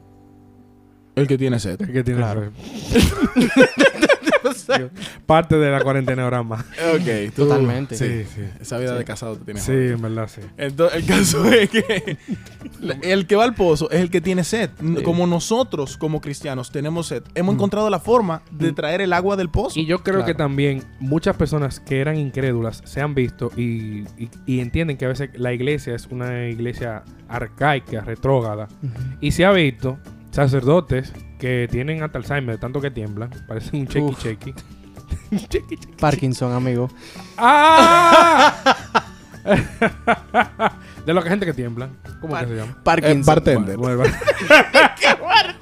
El 1.16 1.28
que 1.28 1.38
tiene 1.38 1.60
sed. 1.60 1.82
Es 1.82 1.90
que 1.90 2.04
tiene 2.04 2.20
Claro. 2.22 2.52
Parte 5.26 5.58
de 5.58 5.72
la 5.72 5.82
cuarentena 5.82 6.24
ahora 6.24 6.44
más. 6.44 6.62
Ok, 6.94 7.34
tú- 7.36 7.44
Totalmente. 7.44 7.96
Sí, 7.96 8.24
sí. 8.36 8.42
Esa 8.60 8.78
vida 8.78 8.96
de 8.96 9.04
casado 9.06 9.36
te 9.38 9.46
tiene 9.46 9.60
Sí, 9.60 9.72
en 9.72 10.02
verdad, 10.02 10.28
sí. 10.34 10.42
Entonces, 10.58 11.00
el 11.02 11.06
caso 11.06 11.46
es 11.52 11.70
que 11.70 12.18
el 13.02 13.28
que 13.28 13.36
va 13.36 13.44
al 13.44 13.56
pozo 13.56 13.90
es 13.92 14.00
el 14.02 14.10
que 14.10 14.22
tiene 14.22 14.44
sed. 14.44 14.70
Sí. 14.80 15.04
Como 15.04 15.28
nosotros, 15.28 15.98
como 15.98 16.22
cristianos, 16.22 16.72
tenemos 16.72 17.08
sed, 17.08 17.24
hemos 17.36 17.56
encontrado 17.56 17.90
la 17.90 18.00
forma 18.00 18.42
de 18.52 18.72
traer 18.74 19.02
el 19.02 19.14
agua 19.14 19.36
del 19.36 19.50
pozo. 19.50 19.80
Y 19.80 19.86
yo 19.86 20.00
creo 20.04 20.18
Claro. 20.20 20.26
que 20.28 20.34
también 20.36 20.84
muchas 21.00 21.36
personas 21.36 21.80
que 21.80 22.00
eran 22.00 22.18
incrédulas 22.18 22.82
se 22.86 23.02
han 23.02 23.14
visto 23.16 23.52
y, 23.56 24.02
y- 24.18 24.30
y 24.46 24.60
entienden 24.60 24.98
que 24.98 25.06
a 25.06 25.10
veces 25.10 25.30
la 25.36 25.54
iglesia 25.54 25.96
es 25.96 26.08
una 26.08 26.48
iglesia 26.48 27.04
arcaica, 27.28 28.02
retrógrada. 28.02 28.68
Y 29.22 29.32
se 29.32 29.46
ha 29.46 29.52
visto 29.52 29.98
sacerdotes 30.32 31.14
que 31.40 31.68
tienen 31.72 32.04
hasta 32.04 32.18
Alzheimer 32.20 32.56
de 32.56 32.60
tanto 32.60 32.82
que 32.82 32.92
tiemblan. 32.92 33.30
Parecen 33.48 33.82
un 33.82 33.88
chequi 33.88 34.16
chequi. 34.18 34.54
Parkinson, 36.00 36.54
amigo. 36.54 36.90
¡Ah! 37.38 38.54
de 41.06 41.14
lo 41.14 41.24
que 41.24 41.30
gente 41.30 41.46
que 41.46 41.54
tiembla. 41.54 41.90
¿Cómo 42.22 42.38
que 42.38 42.46
se 42.46 42.56
llama? 42.56 42.76
Parkinson. 42.84 43.20
Eh, 43.22 43.24
bartender. 43.26 43.78
Bueno, 43.78 43.98
bueno. 43.98 44.14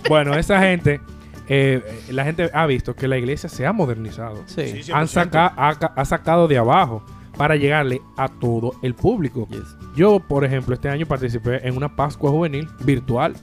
Bueno, 0.09 0.35
esa 0.35 0.57
gente, 0.61 1.01
eh, 1.49 1.81
eh, 1.85 2.13
la 2.13 2.23
gente 2.23 2.49
ha 2.53 2.65
visto 2.65 2.95
que 2.95 3.09
la 3.09 3.17
iglesia 3.17 3.49
se 3.49 3.65
ha 3.67 3.73
modernizado. 3.73 4.41
Sí. 4.45 4.83
Sí, 4.83 4.91
Han 4.93 5.05
100%. 5.05 5.07
saca- 5.07 5.53
ha, 5.57 5.75
ca- 5.77 5.93
ha 5.95 6.05
sacado 6.05 6.47
de 6.47 6.57
abajo. 6.57 7.03
para 7.37 7.55
llegarle 7.55 8.01
a 8.17 8.29
todo 8.29 8.71
el 8.81 8.95
público. 8.95 9.47
Yes. 9.51 9.61
Yo, 9.95 10.19
por 10.19 10.43
ejemplo, 10.43 10.73
este 10.73 10.89
año 10.89 11.05
participé 11.05 11.67
en 11.67 11.77
una 11.77 11.95
Pascua 11.95 12.31
juvenil 12.31 12.67
virtual. 12.83 13.35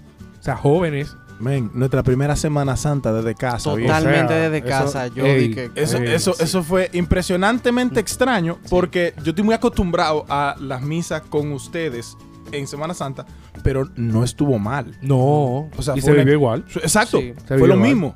O 0.45 0.47
sea, 0.47 0.57
jóvenes. 0.57 1.17
Men, 1.41 1.71
nuestra 1.75 2.03
primera 2.03 2.37
Semana 2.37 2.77
Santa 2.77 3.13
desde 3.15 3.35
casa. 3.35 3.71
Totalmente 3.71 4.25
O 4.25 4.29
sea, 4.29 4.51
desde 4.51 4.59
eso- 4.59 4.67
casa. 4.69 5.07
Yo 5.09 5.25
ey, 5.25 5.49
vi 5.49 5.55
que. 5.55 5.71
Eso, 5.75 5.97
eso, 5.97 6.35
sí. 6.35 6.45
eso 6.45 6.63
fue 6.63 6.91
impresionantemente 6.93 7.99
extraño 7.99 8.59
porque 8.69 9.15
yo 9.25 9.31
estoy 9.31 9.43
muy 9.45 9.55
acostumbrado 9.55 10.27
a 10.29 10.55
las 10.61 10.83
misas 10.83 11.23
con 11.23 11.51
ustedes 11.53 12.17
en 12.53 12.67
Semana 12.67 12.93
Santa, 12.93 13.25
pero 13.63 13.89
no 13.97 14.23
estuvo 14.23 14.59
mal. 14.59 14.97
No. 15.01 15.71
O 15.77 15.83
sea, 15.83 15.97
y 15.97 16.03
fue 16.03 16.13
se 16.13 16.19
vivió 16.19 16.35
igual. 16.35 16.65
Exacto, 16.77 17.19
Sí. 17.21 17.33
Se 17.49 17.59
fue 17.59 17.67
lo 17.69 17.75
igual. 17.75 17.81
mismo. 17.81 18.15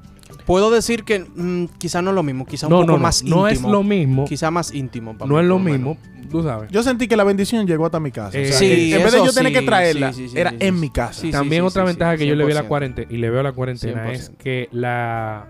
Puedo 0.49 0.71
decir 0.71 1.05
que 1.05 1.21
mm, 1.21 1.67
quizá 1.79 2.03
no 2.03 2.11
es 2.11 2.15
lo 2.17 2.23
mismo, 2.25 2.45
quizá 2.47 2.67
un 2.67 2.71
No, 2.73 2.77
poco 2.81 2.87
no, 2.87 2.93
no. 2.97 3.03
más 3.03 3.21
íntimo. 3.21 3.37
No 3.37 3.49
es 3.49 3.63
lo 3.63 3.83
mismo. 3.85 4.25
Quizá 4.25 4.51
más 4.51 4.75
íntimo. 4.75 5.17
para 5.17 5.29
No 5.29 5.35
mí, 5.37 5.41
es 5.43 5.47
lo 5.47 5.55
por 5.57 5.63
menos. 5.63 5.79
mismo. 5.99 6.29
Tú 6.31 6.43
sabes. 6.43 6.71
Yo 6.71 6.83
sentí 6.83 7.07
que 7.07 7.17
la 7.17 7.25
bendición 7.25 7.67
llegó 7.67 7.85
hasta 7.87 8.01
mi 8.01 8.11
casa. 8.11 8.29
O 8.39 8.45
sea, 8.45 8.53
Sí, 8.59 8.67
que 8.67 8.97
en 8.97 9.03
vez 9.03 9.13
de 9.13 9.19
eso 9.19 9.27
yo 9.27 9.33
tener 9.33 9.53
sí, 9.53 9.59
que 9.61 9.65
traerla, 9.67 10.13
sí, 10.13 10.23
sí, 10.25 10.29
sí, 10.31 10.39
era 10.39 10.51
sí, 10.51 10.57
en 10.61 10.75
sí. 10.75 10.81
mi 10.81 10.91
casa. 10.91 11.21
Sí, 11.21 11.31
También 11.31 11.63
otra 11.65 11.83
sí, 11.85 11.87
ventaja 11.89 12.13
sí, 12.13 12.19
que 12.19 12.27
yo 12.27 12.35
le 12.35 12.45
veo 12.45 12.53
a 12.53 12.63
la 12.63 12.65
100%. 12.65 12.69
cuarentena 12.69 13.09
y 13.13 13.17
le 13.19 13.31
veo 13.31 13.41
a 13.41 13.43
la 13.45 13.53
cuarentena 13.53 14.11
es 14.11 14.31
100%. 14.33 14.37
que 14.39 14.69
la, 14.73 15.47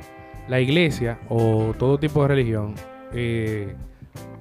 la 0.49 0.61
iglesia 0.61 1.19
o 1.29 1.75
todo 1.79 1.99
tipo 1.99 2.23
de 2.23 2.29
religión 2.29 2.75
eh, 3.13 3.75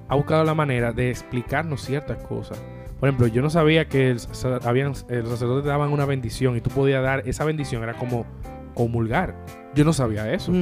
ha 0.08 0.14
buscado 0.16 0.42
la 0.44 0.54
manera 0.54 0.92
de 0.92 1.10
explicarnos 1.10 1.82
ciertas 1.82 2.18
cosas. 2.24 2.60
Por 2.98 3.08
ejemplo, 3.08 3.28
yo 3.28 3.42
no 3.42 3.50
sabía 3.50 3.88
que 3.88 4.10
el 4.10 4.18
sa- 4.18 4.56
habían, 4.64 4.92
eh, 5.08 5.20
los 5.22 5.30
sacerdotes 5.30 5.64
daban 5.66 5.92
una 5.92 6.04
bendición 6.04 6.56
y 6.56 6.60
tú 6.60 6.70
podías 6.70 7.00
dar 7.02 7.22
esa 7.28 7.44
bendición, 7.44 7.82
era 7.84 7.94
como 7.94 8.26
comulgar. 8.74 9.34
Yo 9.78 9.84
no 9.84 9.92
sabía 9.92 10.32
eso. 10.32 10.52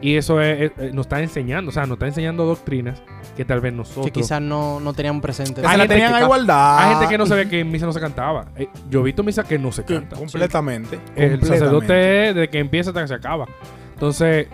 Y 0.00 0.16
eso 0.16 0.40
es- 0.40 0.72
es- 0.78 0.92
nos 0.94 1.06
está 1.06 1.20
enseñando, 1.22 1.68
o 1.70 1.72
sea, 1.72 1.84
nos 1.86 1.92
está 1.96 2.06
enseñando 2.06 2.44
doctrinas 2.44 3.00
que 3.36 3.44
tal 3.44 3.60
vez 3.60 3.72
nosotros... 3.72 4.06
Que 4.06 4.12
quizás 4.12 4.40
no, 4.42 4.80
no 4.80 4.92
tenían 4.92 5.20
presente. 5.20 5.62
Que 5.62 5.68
se 5.68 5.76
la 5.76 5.86
tenían 5.86 6.10
que 6.12 6.18
a 6.18 6.22
igualdad. 6.22 6.78
Hay 6.78 6.94
gente 6.94 7.08
que 7.08 7.18
no 7.18 7.26
sabía 7.26 7.48
que 7.48 7.60
en 7.60 7.70
misa 7.70 7.86
no 7.86 7.92
se 7.92 8.00
cantaba. 8.00 8.46
Eh, 8.56 8.68
yo 8.90 9.00
he 9.00 9.04
visto 9.04 9.22
misa 9.22 9.44
que 9.44 9.58
no 9.58 9.72
se 9.72 9.84
canta. 9.84 10.16
completamente. 10.16 10.96
El 11.14 11.32
completamente. 11.32 11.46
sacerdote 11.46 12.28
es 12.30 12.34
de 12.34 12.48
que 12.48 12.58
empieza 12.58 12.90
hasta 12.90 13.02
que 13.02 13.08
se 13.08 13.14
acaba. 13.14 13.46
Entonces, 13.94 14.48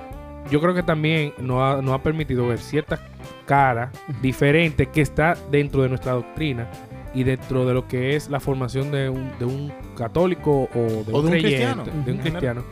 yo 0.50 0.61
creo 0.61 0.75
que 0.75 0.83
también 0.83 1.33
nos 1.38 1.61
ha, 1.61 1.81
nos 1.83 1.95
ha 1.95 2.02
permitido 2.02 2.47
ver 2.49 2.59
ciertas 2.59 3.00
caras 3.47 3.90
diferentes 4.21 4.87
que 4.88 5.00
está 5.00 5.37
dentro 5.50 5.83
de 5.83 5.88
nuestra 5.88 6.12
doctrina 6.12 6.69
y 7.14 7.25
dentro 7.25 7.66
de 7.66 7.75
lo 7.75 7.87
que 7.87 8.16
es 8.16 8.28
la 8.31 8.40
formación 8.40 8.90
de 8.90 9.09
un, 9.11 9.31
de 9.38 9.45
un 9.45 9.73
católico 9.97 10.69
o 10.75 11.04
de 11.04 11.12
O 11.12 11.19
un, 11.21 11.26
de 11.26 11.26
un 11.26 11.28
creyente, 11.31 11.42
cristiano. 11.42 11.85
de 12.04 12.12
un 12.12 12.19
cristiano, 12.19 12.62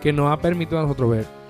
que 0.00 0.12
nos 0.12 0.32
ha 0.32 0.38
permitido 0.38 0.78
a 0.78 0.82
nosotros 0.82 1.10
ver 1.10 1.40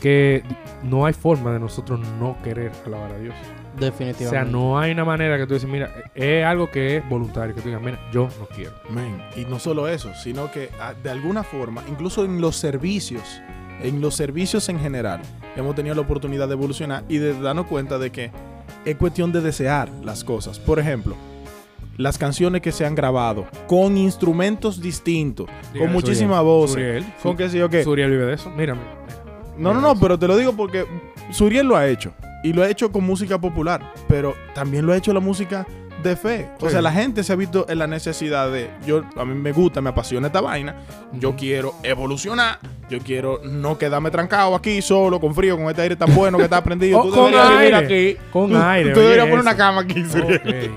que 0.00 0.42
no 0.82 1.06
hay 1.06 1.12
forma 1.12 1.52
de 1.52 1.60
nosotros 1.60 2.00
no 2.18 2.36
querer 2.42 2.70
alabar 2.84 3.12
a 3.12 3.18
Dios. 3.18 3.34
O 3.76 3.80
Definitivamente. 3.80 4.30
sea, 4.30 4.44
no 4.44 4.78
hay 4.78 4.92
una 4.92 5.04
manera 5.04 5.36
que 5.36 5.46
tú 5.46 5.54
dices, 5.54 5.68
mira, 5.68 5.90
es 6.14 6.44
algo 6.44 6.70
que 6.70 6.98
es 6.98 7.08
voluntario, 7.08 7.54
que 7.54 7.60
tú 7.60 7.68
digas, 7.68 7.82
mira, 7.82 7.98
yo 8.12 8.28
no 8.38 8.46
quiero. 8.46 8.72
Y 9.36 9.44
no 9.44 9.58
solo 9.58 9.88
eso, 9.88 10.14
sino 10.14 10.50
que 10.50 10.70
ah, 10.80 10.94
de 10.94 11.10
alguna 11.10 11.42
forma, 11.42 11.82
incluso 11.88 12.24
en 12.24 12.40
los 12.40 12.56
servicios, 12.56 13.40
en 13.82 14.00
los 14.00 14.14
servicios 14.14 14.68
en 14.68 14.78
general, 14.80 15.20
hemos 15.56 15.74
tenido 15.74 15.94
la 15.94 16.00
oportunidad 16.02 16.46
de 16.46 16.54
evolucionar 16.54 17.04
y 17.08 17.18
de 17.18 17.38
darnos 17.38 17.66
cuenta 17.66 17.98
de 17.98 18.10
que 18.10 18.30
es 18.84 18.96
cuestión 18.96 19.32
de 19.32 19.42
desear 19.42 19.90
las 20.02 20.24
cosas. 20.24 20.58
Por 20.58 20.78
ejemplo, 20.78 21.16
las 21.96 22.18
canciones 22.18 22.62
que 22.62 22.72
se 22.72 22.84
han 22.86 22.94
grabado 22.94 23.46
con 23.66 23.96
instrumentos 23.96 24.80
distintos, 24.80 25.48
con 25.78 25.92
muchísima 25.92 26.40
voz, 26.40 26.72
Suriel. 26.72 27.04
con 27.22 27.36
qué 27.36 27.48
sé 27.48 27.58
yo 27.58 27.68
qué. 27.68 27.84
Suriel 27.84 28.10
vive 28.10 28.26
de 28.26 28.34
eso. 28.34 28.50
Mírame. 28.50 28.82
No, 29.58 29.72
no, 29.72 29.80
no, 29.80 29.98
pero 29.98 30.18
te 30.18 30.26
lo 30.28 30.36
digo 30.36 30.52
porque 30.54 30.84
Suriel 31.30 31.66
lo 31.66 31.76
ha 31.76 31.86
hecho. 31.88 32.12
Y 32.44 32.52
lo 32.52 32.62
ha 32.62 32.68
hecho 32.68 32.92
con 32.92 33.04
música 33.04 33.38
popular. 33.40 33.92
Pero 34.08 34.34
también 34.54 34.86
lo 34.86 34.92
ha 34.92 34.96
hecho 34.96 35.12
la 35.12 35.20
música 35.20 35.66
de 36.02 36.14
fe. 36.14 36.48
O 36.60 36.66
Sí. 36.66 36.72
sea, 36.72 36.82
la 36.82 36.92
gente 36.92 37.24
se 37.24 37.32
ha 37.32 37.36
visto 37.36 37.66
en 37.68 37.78
la 37.78 37.86
necesidad 37.86 38.52
de. 38.52 38.70
Yo, 38.86 39.02
a 39.16 39.24
mí 39.24 39.34
me 39.34 39.50
gusta, 39.52 39.80
me 39.80 39.88
apasiona 39.90 40.26
esta 40.28 40.42
vaina. 40.42 40.76
Yo 41.14 41.34
quiero 41.34 41.74
evolucionar. 41.82 42.58
Yo 42.88 42.98
quiero 43.00 43.40
no 43.42 43.78
quedarme 43.78 44.10
trancado 44.12 44.54
aquí 44.54 44.80
solo, 44.82 45.18
con 45.18 45.34
frío, 45.34 45.56
con 45.56 45.68
este 45.70 45.82
aire 45.82 45.96
tan 45.96 46.14
bueno 46.14 46.38
que 46.38 46.44
está 46.44 46.62
prendido. 46.62 47.00
Oh, 47.00 47.04
Tú 47.04 47.10
con 47.14 47.32
deberías 47.32 47.50
vivir 47.58 47.74
aire. 47.74 48.12
aquí. 48.14 48.20
Con 48.30 48.50
Tú- 48.50 48.56
aire. 48.58 48.92
Tú 48.92 49.00
deberías 49.00 49.24
poner 49.26 49.38
eso. 49.40 49.48
una 49.48 49.56
cama 49.56 49.80
aquí, 49.80 50.04
Suriel. 50.04 50.70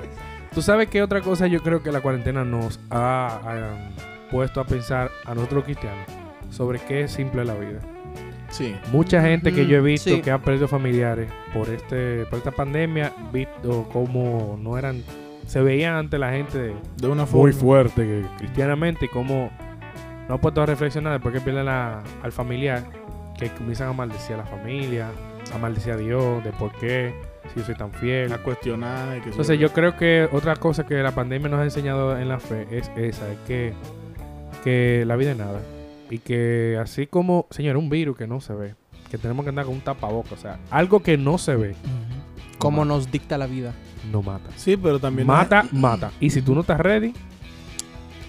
Tú 0.60 0.64
sabes 0.64 0.90
que 0.90 1.02
otra 1.02 1.22
cosa 1.22 1.48
yo 1.48 1.62
creo 1.62 1.82
que 1.82 1.90
la 1.90 2.02
cuarentena 2.02 2.44
nos 2.44 2.82
ha, 2.90 3.40
um, 3.46 4.30
puesto 4.30 4.60
a 4.60 4.66
pensar 4.66 5.10
a 5.26 5.34
nosotros 5.34 5.64
cristianos 5.64 6.04
sobre 6.50 6.80
qué 6.80 7.04
es 7.04 7.12
simple 7.14 7.46
la 7.46 7.54
vida. 7.54 7.80
Sí. 8.50 8.76
Mucha 8.92 9.22
gente 9.22 9.54
que 9.54 9.66
yo 9.68 9.78
he 9.78 9.82
Mm, 9.82 9.86
visto 9.86 10.10
sí. 10.10 10.22
que 10.22 10.32
ha 10.32 10.38
perdido 10.40 10.68
familiares 10.68 11.32
por 11.54 11.70
este 11.70 12.26
por 12.26 12.40
esta 12.40 12.52
pandemia, 12.52 13.14
visto 13.32 13.88
cómo 13.94 14.60
no 14.62 14.78
eran 14.78 15.02
se 15.48 15.62
veían 15.62 15.96
ante 15.96 16.18
la 16.20 16.32
gente 16.32 16.58
de- 16.58 16.76
De 16.98 17.08
una 17.08 17.26
forma. 17.26 17.44
muy 17.44 17.54
fuerte 17.54 18.02
que- 18.06 18.26
cristianamente 18.40 19.06
y 19.06 19.08
cómo 19.08 19.50
no 20.28 20.36
han 20.36 20.42
puesto 20.42 20.62
a 20.62 20.66
reflexionar 20.66 21.14
después 21.14 21.34
que 21.34 21.40
pierden 21.40 21.68
la- 21.68 22.04
al 22.22 22.34
familiar 22.34 22.84
que 23.40 23.48
comienzan 23.52 23.88
a 23.88 23.94
maldecir 23.94 24.34
a 24.36 24.40
la 24.40 24.46
familia, 24.46 25.08
a 25.56 25.58
maldecir 25.58 25.94
a 25.94 25.96
Dios 25.98 26.44
de 26.44 26.52
por 26.52 26.74
qué, 26.80 27.14
si 27.54 27.60
yo 27.60 27.66
soy 27.66 27.76
tan 27.76 27.92
fiel. 27.92 28.32
A 28.34 28.38
cuestionar. 28.44 29.18
y 29.18 29.22
que 29.22 29.30
Entonces 29.30 29.60
yo 29.60 29.72
creo 29.74 29.96
que 29.98 30.28
otra 30.32 30.56
cosa 30.56 30.86
que 30.86 30.96
la 30.96 31.12
pandemia 31.14 31.50
nos 31.50 31.60
ha 31.60 31.64
enseñado 31.64 32.18
en 32.18 32.28
la 32.30 32.40
fe 32.40 32.68
es 32.72 32.90
esa, 32.96 33.30
es 33.32 33.38
que, 33.48 33.74
que 34.64 35.04
la 35.06 35.16
vida 35.16 35.32
es 35.32 35.38
nada. 35.38 35.60
Y 36.10 36.18
que 36.20 36.78
así 36.82 37.06
como, 37.08 37.46
señor, 37.52 37.78
un 37.78 37.90
virus 37.90 38.18
que 38.18 38.26
no 38.28 38.42
se 38.42 38.54
ve, 38.54 38.76
que 39.12 39.18
tenemos 39.18 39.44
que 39.44 39.50
andar 39.50 39.66
con 39.66 39.76
un 39.76 39.82
tapaboca, 39.82 40.34
o 40.34 40.38
sea, 40.38 40.60
algo 40.72 41.02
que 41.04 41.18
no 41.18 41.38
se 41.38 41.56
ve, 41.56 41.76
Como 42.58 42.84
nos 42.86 43.12
dicta 43.12 43.38
la 43.38 43.46
vida. 43.48 43.74
no 44.12 44.22
mata. 44.24 44.50
Sí, 44.56 44.76
pero 44.78 45.00
también. 45.00 45.28
Mata, 45.28 45.66
mata. 45.72 46.12
Y 46.20 46.30
si 46.32 46.42
tú 46.42 46.56
no 46.56 46.62
estás 46.62 46.80
ready, 46.80 47.14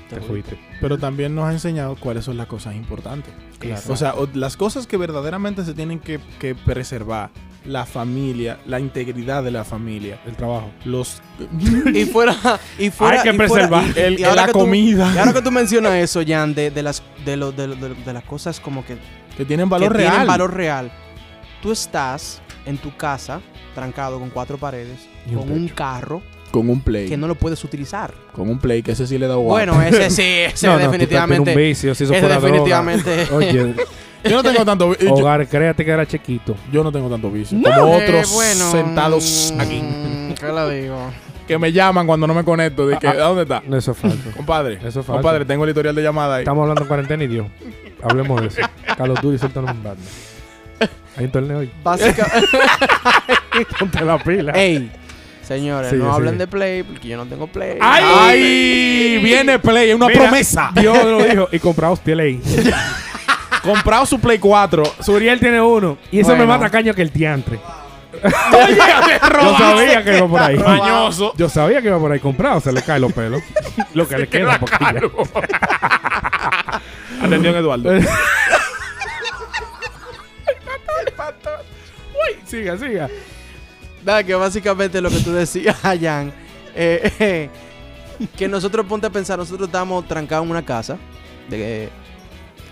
te 0.08 0.16
Te 0.16 0.20
fuiste. 0.20 0.58
Pero 0.80 0.98
también 0.98 1.34
nos 1.34 1.44
ha 1.46 1.52
enseñado 1.52 1.96
cuáles 1.96 2.24
son 2.24 2.36
las 2.36 2.46
cosas 2.48 2.74
importantes. 2.74 3.32
Claro. 3.58 3.80
O 3.88 3.96
sea, 3.96 4.14
o- 4.14 4.28
las 4.34 4.56
cosas 4.56 4.86
que 4.86 4.96
verdaderamente 4.96 5.64
se 5.64 5.72
tienen 5.74 6.00
que, 6.00 6.18
que 6.38 6.54
preservar. 6.54 7.30
La 7.66 7.84
familia, 7.84 8.58
la 8.66 8.80
integridad 8.80 9.42
de 9.44 9.50
la 9.50 9.64
familia, 9.64 10.18
El 10.26 10.34
trabajo. 10.34 10.70
los 10.86 11.20
y 11.94 12.04
fuera. 12.06 12.34
Y 12.78 12.90
fuera 12.90 13.20
Hay 13.22 13.28
que 13.30 13.34
y 13.34 13.46
fuera- 13.46 13.68
preservar 13.68 13.84
y- 13.94 14.00
el- 14.00 14.20
y 14.20 14.24
ahora 14.24 14.36
la 14.42 14.46
que 14.46 14.52
tú- 14.52 14.58
comida 14.60 15.12
y 15.14 15.18
ahora 15.18 15.32
que 15.34 15.42
tú 15.42 15.50
mencionas 15.52 15.92
eso, 15.94 16.22
Jan, 16.26 16.54
de, 16.54 16.70
de 16.70 16.82
las, 16.82 17.02
de, 17.24 17.36
lo- 17.36 17.52
de, 17.52 17.66
lo- 17.68 17.76
de 17.76 18.12
las 18.14 18.24
cosas 18.24 18.60
como 18.60 18.84
que, 18.86 18.96
que 19.36 19.44
tienen 19.44 19.68
valor 19.68 19.92
que 19.92 19.98
real. 19.98 20.10
tienen 20.10 20.26
valor 20.28 20.54
real. 20.54 20.90
Tú 21.62 21.70
estás 21.72 22.40
en 22.64 22.78
tu 22.78 22.96
casa, 22.96 23.40
trancado 23.74 24.18
con 24.18 24.30
cuatro 24.30 24.56
paredes, 24.56 24.98
Y 25.30 25.34
un 25.34 25.40
con 25.42 25.52
un 25.52 25.68
carro 25.68 26.22
Con 26.50 26.70
un 26.70 26.80
play. 26.80 27.08
que 27.10 27.16
no 27.18 27.26
lo 27.28 27.34
puedes 27.34 27.62
utilizar. 27.62 28.14
Con 28.32 28.48
un 28.48 28.58
play, 28.58 28.82
que 28.82 28.92
ese 28.92 29.06
sí 29.06 29.18
le 29.18 29.26
da 29.26 29.34
guapo. 29.34 29.50
Bueno, 29.50 29.82
ese 29.82 30.08
sí, 30.10 30.22
ese 30.54 30.66
No, 30.66 30.74
tú 30.78 30.84
definitivamente. 30.86 31.50
un 31.50 31.56
vicio, 31.58 31.94
si 31.94 32.04
eso 32.04 32.12
ese 32.14 32.20
fuera 32.20 32.36
droga. 32.36 32.48
definitivamente. 32.48 33.28
Oye, 33.34 33.74
yo 34.24 34.30
no 34.36 34.42
tengo 34.42 34.64
tanto 34.64 34.90
vi- 34.90 34.96
yo, 35.06 35.14
hogar, 35.14 35.46
créate 35.46 35.84
que 35.84 35.90
era 35.90 36.06
chiquito. 36.06 36.54
yo 36.72 36.82
no 36.84 36.90
tengo 36.92 37.08
tanto 37.08 37.30
vicio. 37.30 37.58
No. 37.58 37.70
Como 37.74 37.94
Eh, 37.98 38.04
otros 38.04 38.32
bueno, 38.32 38.70
sentados 38.70 39.52
mm, 39.56 39.60
aquí. 39.60 39.82
¿Qué 40.38 40.46
lo 40.46 40.68
digo? 40.68 40.96
Que 41.46 41.58
me 41.58 41.72
llaman 41.72 42.06
cuando 42.06 42.26
no 42.26 42.34
me 42.34 42.44
conecto. 42.44 42.86
De 42.86 42.96
que, 42.98 43.08
Ah, 43.08 43.10
¿a 43.12 43.14
dónde 43.28 43.42
está? 43.42 43.62
Eso 43.76 43.90
es 43.92 43.96
falso. 43.98 44.18
Compadre. 44.36 44.74
Eso 44.74 44.86
es 44.88 44.94
falso. 44.94 45.14
Compadre, 45.14 45.44
tengo 45.44 45.64
el 45.64 45.70
historial 45.70 45.94
de 45.94 46.02
llamada 46.02 46.36
ahí. 46.36 46.42
Estamos 46.42 46.62
hablando 46.62 46.82
de 46.82 46.88
cuarentena 46.88 47.24
y 47.24 47.26
Dios. 47.26 47.46
Hablemos 48.02 48.40
de 48.40 48.46
eso. 48.48 48.60
Carlos 48.96 49.20
Duri, 49.20 49.36
suéltanos 49.38 49.70
un 49.72 49.82
Batman. 49.82 50.06
Hay 51.16 51.24
un 51.24 51.30
torneo 51.32 51.58
hoy. 51.58 51.70
Básicamente. 51.82 52.46
Ponte 53.78 54.04
la 54.04 54.16
pila. 54.18 54.52
Ey, 54.52 54.90
señores, 55.42 55.92
no 55.92 56.12
hablen 56.12 56.38
de 56.38 56.46
Play 56.46 56.84
porque 56.84 57.08
yo 57.08 57.16
no 57.16 57.26
tengo 57.26 57.46
Play. 57.48 57.78
¡Ay! 57.80 59.18
Viene 59.22 59.58
Play, 59.58 59.90
es 59.90 59.96
una 59.96 60.06
Mira, 60.06 60.20
promesa. 60.22 60.70
Dios 60.74 61.04
lo 61.04 61.22
dijo. 61.24 61.48
Y 61.52 61.58
compraos 61.58 61.98
Play. 61.98 62.40
Comprado 63.62 64.06
su 64.06 64.18
Play 64.20 64.38
4. 64.38 64.82
Suriel 65.00 65.38
tiene 65.40 65.60
uno. 65.60 65.98
Y 66.10 66.20
eso 66.20 66.28
Bueno. 66.30 66.44
me 66.44 66.48
mata 66.48 66.70
caño 66.70 66.94
que 66.94 67.02
el 67.02 67.10
tiantre. 67.10 67.58
Yo 68.22 69.56
sabía 69.58 70.02
que 70.04 70.16
iba 70.18 70.26
por 70.28 70.40
ahí. 70.42 70.56
Mañoso. 70.58 71.32
Yo 71.36 71.48
sabía 71.48 71.80
que 71.80 71.88
iba 71.88 71.98
por 71.98 72.10
ahí 72.12 72.20
comprado. 72.20 72.60
Se 72.60 72.72
le 72.72 72.82
caen 72.82 73.02
los 73.02 73.12
pelos. 73.12 73.42
Lo 73.94 74.06
que 74.08 74.18
le 74.18 74.28
queda. 74.28 74.58
porque 74.58 74.76
ya- 74.80 74.92
Atención, 77.22 77.54
Eduardo. 77.56 77.90
Siga, 82.46 82.76
siga. 82.78 83.08
Nada, 84.04 84.24
que 84.24 84.34
básicamente 84.34 85.00
lo 85.00 85.10
que 85.10 85.18
tú 85.20 85.32
decías, 85.32 85.76
Jan, 85.82 86.32
eh, 86.74 87.12
eh, 87.20 87.48
que 88.36 88.48
nosotros 88.48 88.86
ponte 88.86 89.06
a 89.06 89.10
pensar, 89.10 89.38
nosotros 89.38 89.68
estamos 89.68 90.06
trancados 90.08 90.44
en 90.44 90.50
una 90.50 90.64
casa 90.64 90.96
de, 91.48 91.88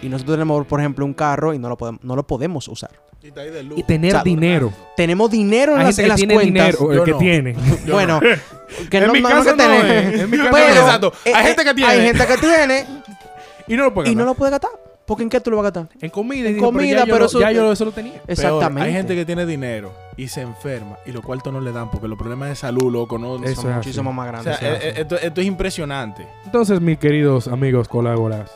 y 0.02 0.08
nosotros 0.08 0.36
tenemos, 0.36 0.66
por 0.66 0.80
ejemplo, 0.80 1.04
un 1.04 1.14
carro 1.14 1.52
y 1.54 1.58
no 1.58 1.68
lo 1.68 1.76
podemos, 1.76 2.02
no 2.04 2.14
lo 2.16 2.26
podemos 2.26 2.68
usar. 2.68 2.90
Y 3.20 3.82
tener 3.82 4.12
O 4.12 4.16
sea, 4.18 4.22
dinero. 4.22 4.72
Tenemos 4.96 5.28
dinero 5.30 5.72
en 5.74 5.80
Hay 5.80 5.86
las, 5.86 5.96
gente 5.96 6.02
en 6.02 6.04
que 6.04 6.08
las 6.08 6.16
tiene 6.18 6.34
cuentas. 6.34 6.78
dinero. 6.78 6.92
El 6.92 7.04
que 7.04 7.10
no. 7.10 7.18
tiene. 7.18 7.56
Bueno, 7.90 8.20
que 8.90 8.98
En 8.98 9.06
no, 9.08 9.12
mi 9.12 9.20
no, 9.20 9.28
caso 9.28 9.44
que 9.44 9.50
no 9.50 9.56
tenemos. 9.56 9.84
es, 10.14 10.20
en 10.20 10.30
mi 10.30 10.36
caso 10.38 10.50
Pero. 10.52 10.80
Exacto. 10.80 11.12
eh, 11.24 11.32
Hay 11.34 11.44
eh, 11.44 11.48
gente 11.48 11.64
que 11.64 11.74
tiene. 11.74 11.90
Hay 11.92 12.00
gente 12.02 12.26
que 12.26 12.36
tiene 12.38 12.86
Y 13.66 13.76
no 13.76 13.84
lo 13.84 13.94
puede 13.94 14.10
y 14.10 14.14
no 14.14 14.24
lo 14.24 14.34
puede 14.34 14.52
gastar. 14.52 14.70
Porque 15.04 15.22
¿en 15.24 15.30
qué 15.30 15.40
tú 15.40 15.50
lo 15.50 15.56
vas 15.56 15.66
a 15.66 15.70
gastar? 15.70 15.88
En 16.00 16.10
comida. 16.10 16.44
y 16.44 16.48
En 16.48 16.54
digo, 16.54 16.66
comida, 16.66 16.98
ya 17.00 17.06
yo 17.06 17.12
pero 17.14 17.24
eso- 17.26 17.40
Ya 17.40 17.50
yo 17.50 17.72
eso 17.72 17.84
lo 17.86 17.92
tenía. 17.92 18.12
Peor, 18.12 18.24
Exactamente. 18.28 18.86
hay 18.88 18.92
gente 18.94 19.16
que 19.16 19.24
tiene 19.24 19.46
dinero 19.46 19.92
y 20.16 20.28
se 20.28 20.42
enferma 20.42 20.96
y 21.06 21.12
los 21.12 21.24
cuartos 21.24 21.52
no 21.52 21.60
le 21.60 21.72
dan 21.72 21.90
porque 21.90 22.06
los 22.08 22.18
problemas 22.18 22.50
de 22.50 22.54
salud, 22.56 22.92
loco, 22.92 23.18
no. 23.18 23.36
Eso 23.42 23.62
son 23.62 23.70
es 23.70 23.76
muchísimo 23.78 24.10
así. 24.10 24.16
más 24.16 24.26
o 24.28 24.30
grandes. 24.30 24.58
sea, 24.58 24.74
eh, 24.74 24.78
eh, 24.82 24.92
esto, 24.98 25.16
esto 25.16 25.40
es 25.40 25.46
impresionante. 25.46 26.26
Entonces, 26.44 26.80
mis 26.80 26.98
queridos 26.98 27.48
amigos 27.48 27.88
colegolas. 27.88 28.48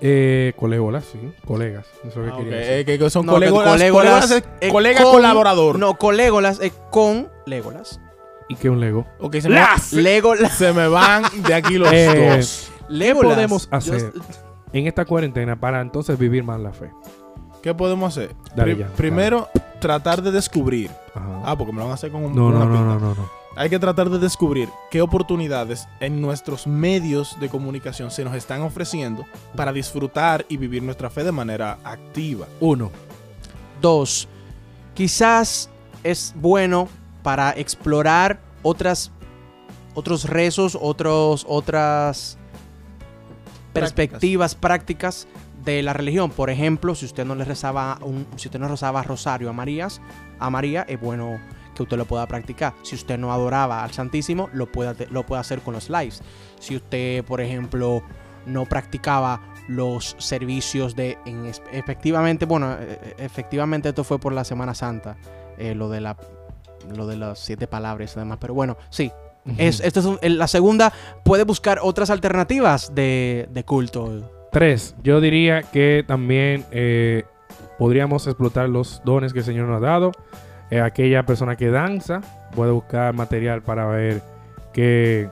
Eh, 0.00 0.52
colegolas, 0.56 1.04
sí. 1.10 1.18
Colegas. 1.46 1.86
Eso 2.04 2.08
es 2.08 2.16
lo 2.16 2.22
que 2.24 2.30
Ah, 2.30 2.36
quería 2.36 2.56
decir. 2.56 2.90
eh, 2.90 2.98
que- 2.98 3.10
son 3.10 3.24
No, 3.26 3.32
colegolas, 3.32 3.72
colegolas 3.72 4.30
es 4.60 4.70
colega 4.72 5.02
con- 5.02 5.12
colaborador. 5.12 5.78
No, 5.78 5.96
colégolas 5.96 6.60
es 6.60 6.72
con 6.90 7.28
Legolas. 7.46 8.00
¿Y 8.48 8.54
qué 8.56 8.68
un 8.70 8.78
Lego? 8.80 9.06
Ok, 9.20 9.36
se, 9.40 9.48
me, 9.48 9.54
¡Las! 9.56 9.92
Legolas. 9.92 10.52
se 10.56 10.72
me 10.72 10.86
van 10.88 11.24
de 11.46 11.54
aquí 11.54 11.78
los 11.78 11.88
Eh, 11.92 12.36
dos. 12.36 12.70
Legolas. 12.88 13.34
podemos 13.34 13.70
Yo- 13.70 13.76
hacer? 13.76 14.12
En 14.72 14.86
esta 14.86 15.04
cuarentena 15.04 15.58
para 15.58 15.80
entonces 15.80 16.18
vivir 16.18 16.44
más 16.44 16.60
la 16.60 16.72
fe. 16.72 16.90
¿Qué 17.62 17.74
podemos 17.74 18.16
hacer? 18.16 18.34
Dale 18.54 18.74
Pri- 18.74 18.80
ya, 18.84 18.88
primero, 18.96 19.48
tratar 19.80 20.22
de 20.22 20.30
descubrir. 20.30 20.90
Ajá. 21.14 21.40
Ah, 21.44 21.56
porque 21.56 21.72
me 21.72 21.78
lo 21.78 21.84
van 21.84 21.92
a 21.92 21.94
hacer 21.94 22.10
con 22.12 22.22
un 22.24 22.34
no, 22.36 22.44
con 22.44 22.52
no, 22.54 22.58
una 22.60 22.66
no, 22.66 22.84
no, 22.84 22.98
no, 23.00 23.14
no. 23.14 23.30
Hay 23.58 23.70
que 23.70 23.78
tratar 23.78 24.10
de 24.10 24.18
descubrir 24.18 24.68
qué 24.90 25.00
oportunidades 25.00 25.88
en 26.00 26.20
nuestros 26.20 26.66
medios 26.66 27.40
de 27.40 27.48
comunicación 27.48 28.10
se 28.10 28.22
nos 28.22 28.34
están 28.34 28.60
ofreciendo 28.60 29.24
para 29.56 29.72
disfrutar 29.72 30.44
y 30.50 30.58
vivir 30.58 30.82
nuestra 30.82 31.08
fe 31.08 31.24
de 31.24 31.32
manera 31.32 31.78
activa. 31.82 32.46
Uno. 32.60 32.90
Dos, 33.80 34.28
quizás 34.92 35.70
es 36.04 36.34
bueno 36.36 36.88
para 37.22 37.52
explorar 37.52 38.40
otras, 38.62 39.10
otros 39.94 40.24
rezos, 40.24 40.76
otros, 40.78 41.46
otras 41.48 42.36
perspectivas 43.72 44.54
prácticas 44.54 45.26
de 45.64 45.82
la 45.82 45.94
religión. 45.94 46.30
Por 46.30 46.50
ejemplo, 46.50 46.94
si 46.94 47.06
usted 47.06 47.24
no 47.24 47.34
le 47.34 47.46
rezaba 47.46 47.98
un, 48.02 48.26
si 48.36 48.48
usted 48.48 48.60
no 48.60 48.68
rezaba 48.68 49.02
rosario 49.02 49.48
a 49.48 49.54
Marías, 49.54 50.02
a 50.38 50.50
María, 50.50 50.82
es 50.82 51.00
bueno 51.00 51.40
que 51.76 51.82
usted 51.84 51.96
lo 51.96 52.04
pueda 52.06 52.26
practicar. 52.26 52.74
Si 52.82 52.94
usted 52.96 53.18
no 53.18 53.32
adoraba 53.32 53.84
al 53.84 53.92
Santísimo, 53.92 54.48
lo 54.52 54.66
puede, 54.72 55.06
lo 55.10 55.24
puede 55.24 55.40
hacer 55.40 55.60
con 55.60 55.74
los 55.74 55.88
lives. 55.90 56.22
Si 56.58 56.74
usted, 56.76 57.24
por 57.24 57.40
ejemplo, 57.40 58.02
no 58.46 58.64
practicaba 58.66 59.40
los 59.68 60.14
servicios 60.18 60.94
de 60.94 61.18
en 61.26 61.50
efectivamente 61.72 62.44
bueno 62.46 62.74
eh, 62.74 62.98
eh, 63.02 63.14
efectivamente 63.18 63.88
esto 63.88 64.04
fue 64.04 64.20
por 64.20 64.32
la 64.32 64.44
Semana 64.44 64.74
Santa 64.74 65.16
eh, 65.58 65.74
lo 65.74 65.88
de 65.88 66.00
la 66.00 66.16
lo 66.94 67.08
de 67.08 67.16
las 67.16 67.40
siete 67.40 67.66
palabras 67.66 68.12
y 68.14 68.18
demás 68.20 68.38
pero 68.40 68.54
bueno 68.54 68.76
sí 68.90 69.10
es 69.58 69.80
esto 69.80 69.98
es 69.98 70.06
un- 70.06 70.18
la 70.38 70.46
segunda 70.46 70.92
puede 71.24 71.42
buscar 71.42 71.80
otras 71.82 72.10
alternativas 72.10 72.94
de, 72.94 73.48
de 73.50 73.64
culto 73.64 74.30
Tres. 74.52 74.94
Yo 75.02 75.20
diría 75.20 75.62
que 75.62 76.04
también 76.06 76.64
eh, 76.70 77.24
podríamos 77.76 78.26
explotar 78.28 78.68
los 78.68 79.02
dones 79.04 79.32
que 79.32 79.40
el 79.40 79.44
Señor 79.44 79.66
nos 79.68 79.82
ha 79.82 79.86
dado. 79.86 80.12
Eh, 80.70 80.80
aquella 80.80 81.24
persona 81.24 81.56
que 81.56 81.68
danza 81.70 82.20
puede 82.54 82.72
buscar 82.72 83.14
material 83.14 83.62
para 83.62 83.86
ver 83.86 84.22
que, 84.72 85.28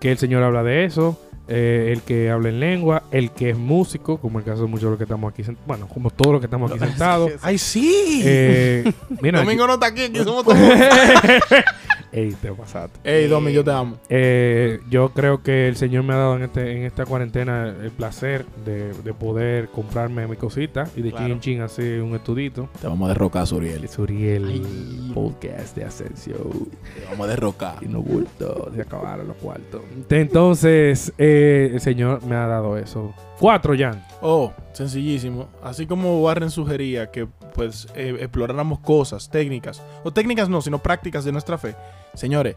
que 0.00 0.12
el 0.12 0.18
Señor 0.18 0.42
habla 0.42 0.62
de 0.62 0.84
eso. 0.84 1.18
Eh, 1.48 1.90
el 1.92 2.02
que 2.02 2.30
habla 2.30 2.48
en 2.50 2.60
lengua, 2.60 3.02
el 3.10 3.32
que 3.32 3.50
es 3.50 3.58
músico, 3.58 4.16
como 4.18 4.38
el 4.38 4.44
caso 4.44 4.62
de 4.62 4.68
muchos 4.68 4.84
de 4.84 4.90
los 4.90 4.96
que 4.96 5.04
estamos 5.04 5.30
aquí 5.32 5.42
sentados. 5.42 5.66
Bueno, 5.66 5.88
como 5.88 6.08
todos 6.08 6.32
los 6.32 6.40
que 6.40 6.46
estamos 6.46 6.70
aquí 6.70 6.78
sentados. 6.84 7.32
¡Ay, 7.42 7.58
sí! 7.58 8.22
Eh, 8.24 8.90
mira, 9.20 9.40
Domingo 9.40 9.66
no 9.66 9.74
está 9.74 9.86
aquí, 9.86 10.04
aquí 10.04 10.18
somos 10.18 10.44
todos. 10.44 10.56
Ey, 12.12 12.32
te 12.42 12.52
pasaste. 12.52 12.98
Ey, 13.04 13.26
Domi, 13.26 13.52
yo 13.54 13.64
te 13.64 13.70
amo. 13.70 13.96
Eh, 14.10 14.80
yo 14.90 15.08
creo 15.14 15.42
que 15.42 15.66
el 15.68 15.76
Señor 15.76 16.04
me 16.04 16.12
ha 16.12 16.18
dado 16.18 16.36
en, 16.36 16.42
este, 16.42 16.72
en 16.76 16.82
esta 16.84 17.06
cuarentena 17.06 17.68
el 17.82 17.90
placer 17.90 18.44
de, 18.66 18.92
de 18.92 19.14
poder 19.14 19.68
comprarme 19.68 20.26
mi 20.26 20.36
cosita 20.36 20.84
y 20.94 21.00
de 21.02 21.10
Claro. 21.10 21.24
chin 21.26 21.32
en 21.32 21.40
chin 21.40 21.60
así 21.62 21.82
un 21.98 22.14
estudito. 22.14 22.68
Te 22.80 22.86
vamos 22.86 23.06
a 23.06 23.12
derrocar, 23.14 23.46
Suriel. 23.46 23.82
El 23.82 23.88
Suriel 23.88 24.44
Ay. 24.46 25.10
Podcast 25.14 25.74
de 25.74 25.84
Ascensión. 25.84 26.68
Te 26.98 27.04
vamos 27.10 27.26
a 27.26 27.30
derrocar. 27.30 27.76
Y 27.80 27.86
no 27.86 28.02
bulto, 28.02 28.70
se 28.74 28.82
acabaron 28.82 29.28
los 29.28 29.36
cuartos. 29.38 29.80
Entonces, 30.10 31.12
eh, 31.18 31.70
el 31.72 31.80
Señor 31.80 32.22
me 32.24 32.34
ha 32.36 32.46
dado 32.46 32.76
eso. 32.76 33.14
Cuatro, 33.38 33.74
Jan. 33.76 34.04
Oh, 34.20 34.52
sencillísimo. 34.72 35.48
Así 35.62 35.86
como 35.86 36.20
Warren 36.22 36.50
sugería 36.50 37.10
que 37.10 37.26
pues 37.54 37.88
eh, 37.94 38.16
exploráramos 38.20 38.80
cosas, 38.80 39.30
técnicas, 39.30 39.82
o 40.04 40.12
técnicas 40.12 40.48
no, 40.48 40.60
sino 40.62 40.78
prácticas 40.78 41.24
de 41.24 41.32
nuestra 41.32 41.58
fe. 41.58 41.74
Señores, 42.14 42.56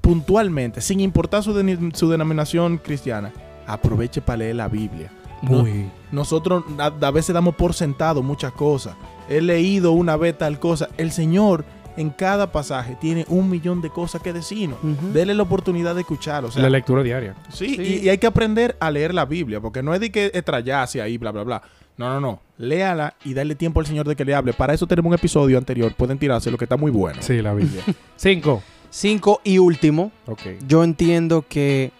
puntualmente, 0.00 0.80
sin 0.80 1.00
importar 1.00 1.42
su, 1.42 1.52
su 1.94 2.10
denominación 2.10 2.78
cristiana, 2.78 3.32
aproveche 3.66 4.20
para 4.20 4.38
leer 4.38 4.56
la 4.56 4.68
Biblia. 4.68 5.10
Muy. 5.42 5.90
Nosotros 6.12 6.64
a, 6.78 6.86
a 6.86 7.10
veces 7.10 7.34
damos 7.34 7.54
por 7.54 7.74
sentado 7.74 8.22
muchas 8.22 8.52
cosas. 8.52 8.94
He 9.28 9.40
leído 9.40 9.92
una 9.92 10.16
vez 10.16 10.36
tal 10.36 10.58
cosa. 10.58 10.88
El 10.96 11.12
Señor 11.12 11.64
en 11.96 12.10
cada 12.10 12.50
pasaje 12.50 12.96
tiene 13.00 13.24
un 13.28 13.48
millón 13.50 13.80
de 13.80 13.90
cosas 13.90 14.20
que 14.22 14.32
decirnos. 14.32 14.78
Ujú. 14.82 15.12
Dele 15.12 15.34
la 15.34 15.42
oportunidad 15.44 15.94
de 15.94 16.00
escucharlo. 16.00 16.48
O 16.48 16.52
sea, 16.52 16.62
la 16.62 16.70
lectura 16.70 17.02
diaria. 17.02 17.34
Sí, 17.50 17.76
Sí. 17.76 17.82
Y, 17.82 18.06
y 18.06 18.08
hay 18.08 18.18
que 18.18 18.26
aprender 18.26 18.76
a 18.80 18.90
leer 18.90 19.14
la 19.14 19.24
Biblia, 19.24 19.60
porque 19.60 19.82
no 19.82 19.94
es 19.94 20.00
de 20.00 20.10
que 20.10 20.30
estrellarse 20.34 21.00
ahí, 21.00 21.18
bla, 21.18 21.30
bla, 21.30 21.42
bla. 21.44 21.62
No, 21.96 22.08
no, 22.08 22.20
no. 22.20 22.40
Léala 22.58 23.14
y 23.24 23.34
darle 23.34 23.54
tiempo 23.54 23.78
al 23.78 23.86
Señor 23.86 24.08
de 24.08 24.16
que 24.16 24.24
le 24.24 24.34
hable. 24.34 24.52
Para 24.52 24.74
eso 24.74 24.86
tenemos 24.88 25.10
un 25.10 25.14
episodio 25.14 25.56
anterior. 25.58 25.94
Pueden 25.94 26.18
tirarse 26.18 26.50
lo 26.50 26.58
que 26.58 26.64
está 26.64 26.76
muy 26.76 26.90
bueno. 26.90 27.22
Sí, 27.22 27.40
la 27.40 27.54
Biblia. 27.54 27.82
Cinco. 28.16 28.62
cinco 28.90 29.40
y 29.44 29.58
último 29.58 30.10
Ok. 30.26 30.40
yo 30.66 30.82
entiendo 30.82 31.44
que 31.48 31.92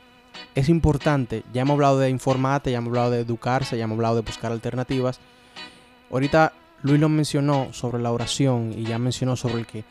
es 0.57 0.69
importante. 0.69 1.45
Ya 1.53 1.63
hemos 1.63 1.75
hablado 1.75 2.01
de 2.01 2.11
informarte, 2.11 2.73
ya 2.73 2.79
hemos 2.79 2.89
hablado 2.89 3.13
de 3.13 3.21
educarse, 3.21 3.79
ya 3.79 3.85
hemos 3.85 3.95
hablado 3.97 4.17
de 4.17 4.23
buscar 4.23 4.51
alternativas. 4.51 5.21
Ahorita 6.11 6.53
Luis 6.85 7.01
lo 7.01 7.09
mencionó 7.09 7.73
sobre 7.73 8.03
la 8.03 8.13
oración 8.13 8.75
y 8.77 8.85
ya 8.85 8.99
mencionó 8.99 9.37
sobre 9.37 9.61
el 9.61 9.67
que 9.67 9.85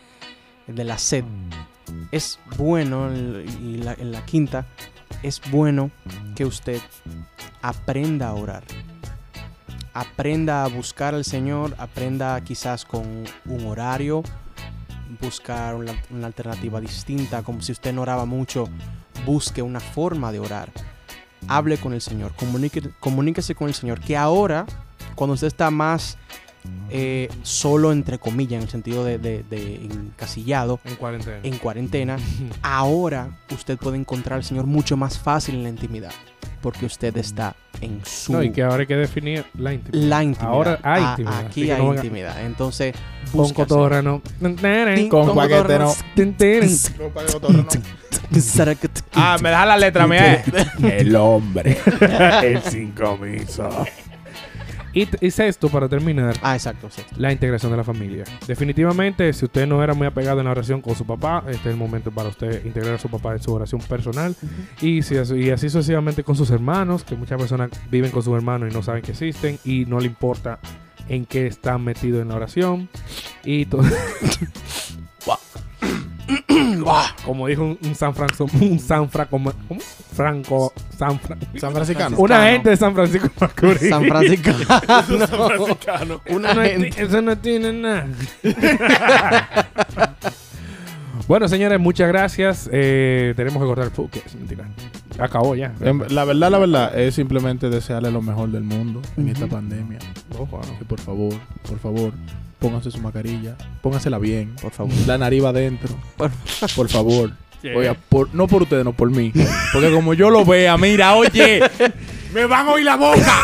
de 0.67 0.83
la 0.83 0.99
sed. 0.99 1.25
Es 2.11 2.39
bueno 2.55 3.11
y 3.11 3.81
en 3.81 4.11
la 4.11 4.23
quinta 4.25 4.67
es 5.23 5.41
bueno 5.49 5.89
que 6.35 6.45
usted 6.45 6.79
aprenda 7.63 8.27
a 8.27 8.33
orar. 8.35 8.63
Aprenda 9.95 10.63
a 10.63 10.67
buscar 10.67 11.15
al 11.15 11.25
Señor, 11.25 11.73
aprenda 11.79 12.39
quizás 12.41 12.85
con 12.85 13.23
un 13.45 13.65
horario, 13.65 14.21
buscar 15.19 15.73
una, 15.73 15.95
alternativa 16.23 16.79
distinta, 16.79 17.41
como 17.41 17.63
si 17.63 17.71
usted 17.71 17.91
no 17.91 18.03
oraba 18.03 18.25
mucho, 18.25 18.69
busque 19.25 19.63
una 19.63 19.79
forma 19.79 20.31
de 20.31 20.39
orar. 20.39 20.71
Hable 21.47 21.79
con 21.79 21.93
el 21.93 22.01
Señor, 22.01 22.33
comuníquese 22.35 23.55
con 23.55 23.67
el 23.67 23.73
Señor, 23.73 23.99
que 23.99 24.15
ahora, 24.15 24.67
cuando 25.15 25.33
usted 25.33 25.47
está 25.47 25.71
más 25.71 26.19
eh, 26.89 27.29
solo, 27.41 27.91
entre 27.91 28.17
comillas, 28.19 28.57
en 28.57 28.63
el 28.63 28.69
sentido 28.69 29.03
de, 29.03 29.17
de- 29.17 29.43
de 29.49 29.75
encasillado, 29.85 30.79
En 30.85 30.95
cuarentena. 30.95 31.37
en 31.43 31.57
cuarentena, 31.57 32.17
ahora 32.61 33.29
usted 33.53 33.77
puede 33.77 33.97
encontrar 33.97 34.37
al 34.37 34.43
Señor 34.43 34.65
mucho 34.65 34.97
más 34.97 35.17
fácil 35.19 35.55
en 35.55 35.63
la 35.63 35.69
intimidad, 35.69 36.11
porque 36.61 36.85
usted 36.85 37.15
está 37.17 37.55
en 37.81 37.99
su... 38.05 38.31
No, 38.33 38.43
y 38.43 38.51
que 38.51 38.63
ahora 38.63 38.77
hay 38.81 38.87
que 38.87 38.95
definir 38.95 39.45
la 39.57 39.73
intimidad. 39.73 40.07
la 40.07 40.23
intimidad. 40.23 40.53
Ahora 40.53 40.79
hay 40.83 41.03
Ah, 41.03 41.09
intimidad, 41.17 41.39
así 41.39 41.45
Aquí 41.47 41.71
hay 41.71 41.77
no 41.81 41.89
venga- 41.89 42.03
intimidad. 42.03 42.45
Entonces, 42.45 42.95
Con 43.31 43.41
busca 43.41 43.61
al 43.63 43.67
cotorra, 43.67 44.01
Señor. 44.01 44.21
Con 45.09 45.25
Con 45.27 45.35
paquete 45.35 45.79
no. 45.79 45.93
cotorra. 47.33 47.65
Ah, 49.13 49.37
me 49.41 49.49
da 49.49 49.65
la 49.65 49.77
letra, 49.77 50.07
mía. 50.07 50.43
El 50.83 51.15
hombre. 51.15 51.77
el 52.43 52.61
sin 52.63 52.91
comiso. 52.91 53.69
Y, 54.93 55.07
y 55.25 55.31
sexto, 55.31 55.69
para 55.69 55.89
terminar, 55.89 56.35
Ah, 56.41 56.55
exacto. 56.55 56.89
la 57.17 57.31
integración 57.31 57.71
de 57.71 57.77
la 57.77 57.83
familia. 57.83 58.23
Definitivamente, 58.47 59.31
si 59.33 59.45
usted 59.45 59.65
no 59.67 59.83
era 59.83 59.93
muy 59.93 60.05
apegado 60.07 60.39
en 60.39 60.45
la 60.45 60.51
oración 60.51 60.81
con 60.81 60.95
su 60.95 61.05
papá, 61.05 61.43
este 61.47 61.69
es 61.69 61.73
el 61.73 61.77
momento 61.77 62.11
para 62.11 62.29
usted 62.29 62.63
integrar 62.65 62.95
a 62.95 62.99
su 62.99 63.09
papá 63.09 63.33
en 63.33 63.41
su 63.41 63.51
oración 63.53 63.81
personal. 63.81 64.35
y, 64.81 65.01
si, 65.01 65.15
y 65.15 65.49
así 65.49 65.69
sucesivamente 65.69 66.23
con 66.23 66.35
sus 66.35 66.51
hermanos, 66.51 67.03
que 67.03 67.15
muchas 67.15 67.39
personas 67.39 67.69
viven 67.89 68.11
con 68.11 68.21
sus 68.23 68.35
hermanos 68.35 68.69
y 68.71 68.73
no 68.73 68.83
saben 68.83 69.01
que 69.01 69.11
existen 69.11 69.57
y 69.65 69.85
no 69.85 69.99
le 69.99 70.05
importa 70.07 70.59
en 71.09 71.25
qué 71.25 71.47
están 71.47 71.83
metidos 71.83 72.21
en 72.21 72.29
la 72.29 72.35
oración. 72.35 72.87
Y 73.43 73.65
todo. 73.65 73.83
Como 77.25 77.47
dijo 77.47 77.63
un, 77.63 77.77
un 77.83 77.95
San 77.95 78.13
Francisco, 78.15 78.45
un 78.61 78.79
San 78.79 79.09
Franco, 79.09 79.31
¿cómo? 79.31 79.79
Franco, 80.13 80.73
San 80.97 81.19
Fran- 81.19 81.39
San 81.59 81.73
Franciscano. 81.73 82.17
una 82.17 82.43
gente 82.49 82.69
de 82.69 82.77
San 82.77 82.93
Francisco 82.93 83.27
de 83.27 83.33
Macorís. 83.39 83.89
San 83.89 84.05
Francisco. 84.05 84.51
Una 86.29 86.51
Una 86.53 86.63
gente. 86.65 86.91
gente. 86.91 87.03
Eso 87.03 87.21
no 87.21 87.37
tiene 87.37 87.73
nada. 87.73 88.07
bueno, 91.27 91.47
señores, 91.47 91.79
muchas 91.79 92.07
gracias. 92.07 92.69
Eh, 92.71 93.33
tenemos 93.35 93.61
que 93.61 93.67
cortar 93.67 93.85
el 93.85 93.91
focus. 93.91 94.21
Mentira. 94.35 94.65
Acabó 95.19 95.55
ya. 95.55 95.73
La 96.09 96.25
verdad, 96.25 96.49
la 96.51 96.57
verdad, 96.57 96.99
es 96.99 97.15
simplemente 97.15 97.69
desearle 97.69 98.11
lo 98.11 98.21
mejor 98.21 98.49
del 98.49 98.63
mundo 98.63 99.01
en 99.17 99.29
esta 99.29 99.47
pandemia. 99.47 99.99
Oh, 100.37 100.45
wow. 100.45 100.61
Que 100.79 100.85
por 100.85 100.99
favor, 100.99 101.33
por 101.67 101.79
favor, 101.79 102.13
pónganse 102.63 102.91
su 102.91 102.99
mascarilla, 102.99 103.55
póngansela 103.81 104.17
bien. 104.19 104.55
Por 104.61 104.71
favor. 104.71 104.93
La 105.05 105.17
nariz 105.17 105.43
va 105.43 105.49
adentro. 105.49 105.89
Por- 106.15 106.31
Por 106.75 106.89
favor, 106.89 107.31
Oiga, 107.75 107.93
por- 108.09 108.33
no 108.33 108.47
por 108.47 108.63
ustedes, 108.63 108.83
no 108.85 108.93
por 108.93 109.09
mí. 109.11 109.31
Porque 109.73 109.91
como 109.91 110.13
yo 110.13 110.29
lo 110.29 110.43
vea, 110.45 110.77
mira, 110.77 111.13
oye, 111.15 111.61
me 112.33 112.45
van 112.45 112.67
a 112.67 112.71
oír 112.71 112.85
la 112.85 112.95
boca. 112.95 113.43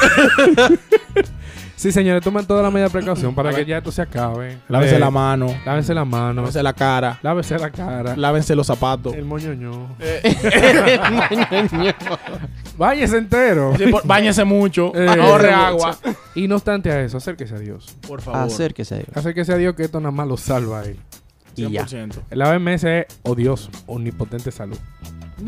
Sí, 1.80 1.94
señores, 1.94 2.22
tomen 2.22 2.46
toda 2.46 2.62
la 2.62 2.70
medida 2.70 2.88
de 2.88 2.92
precaución 2.92 3.34
para 3.34 3.54
que 3.54 3.64
ya 3.66 3.78
esto 3.78 3.90
se 3.90 4.02
acabe. 4.02 4.58
Lávense 4.68 4.98
Eh, 4.98 5.00
la 5.00 5.10
mano, 5.10 5.48
Lávense 5.66 5.94
la 5.94 6.04
mano. 6.04 6.42
lávense 6.42 6.62
la 6.62 6.74
cara, 6.74 7.18
Lávese 7.22 7.58
la 7.58 7.70
cara. 7.72 8.18
lávense 8.18 8.54
los 8.54 8.68
zapatos. 8.68 9.14
El 9.14 9.24
moñoño. 9.24 9.96
Eh. 10.02 10.22
Váyase 12.78 13.18
entero. 13.20 13.74
Sí, 13.78 13.88
por- 13.88 14.06
Báñese 14.06 14.44
mucho, 14.44 14.92
Eh, 14.94 15.08
ahorre 15.08 15.54
agua. 15.54 15.98
Y 16.36 16.50
no 16.50 16.56
obstante 16.56 16.92
a 16.92 17.02
eso, 17.02 17.16
acérquese 17.16 17.56
a 17.56 17.60
Dios. 17.60 17.96
Por 18.06 18.20
favor. 18.22 18.42
Acérquese 18.42 18.96
a 18.96 18.98
Dios. 18.98 19.10
Acérquese 19.16 19.54
a 19.54 19.56
Dios 19.56 19.74
que 19.76 19.84
esto 19.84 20.02
nada 20.02 20.12
más 20.12 20.28
lo 20.28 20.36
salva 20.36 20.82
a 20.82 20.84
él. 20.84 21.00
Y 21.56 21.70
ya. 21.72 21.86
100%. 21.86 22.24
El 22.30 22.42
OMS 22.42 22.84
es 22.84 23.06
odioso, 23.24 23.70
omnipotente 23.88 24.52
salud. 24.52 24.78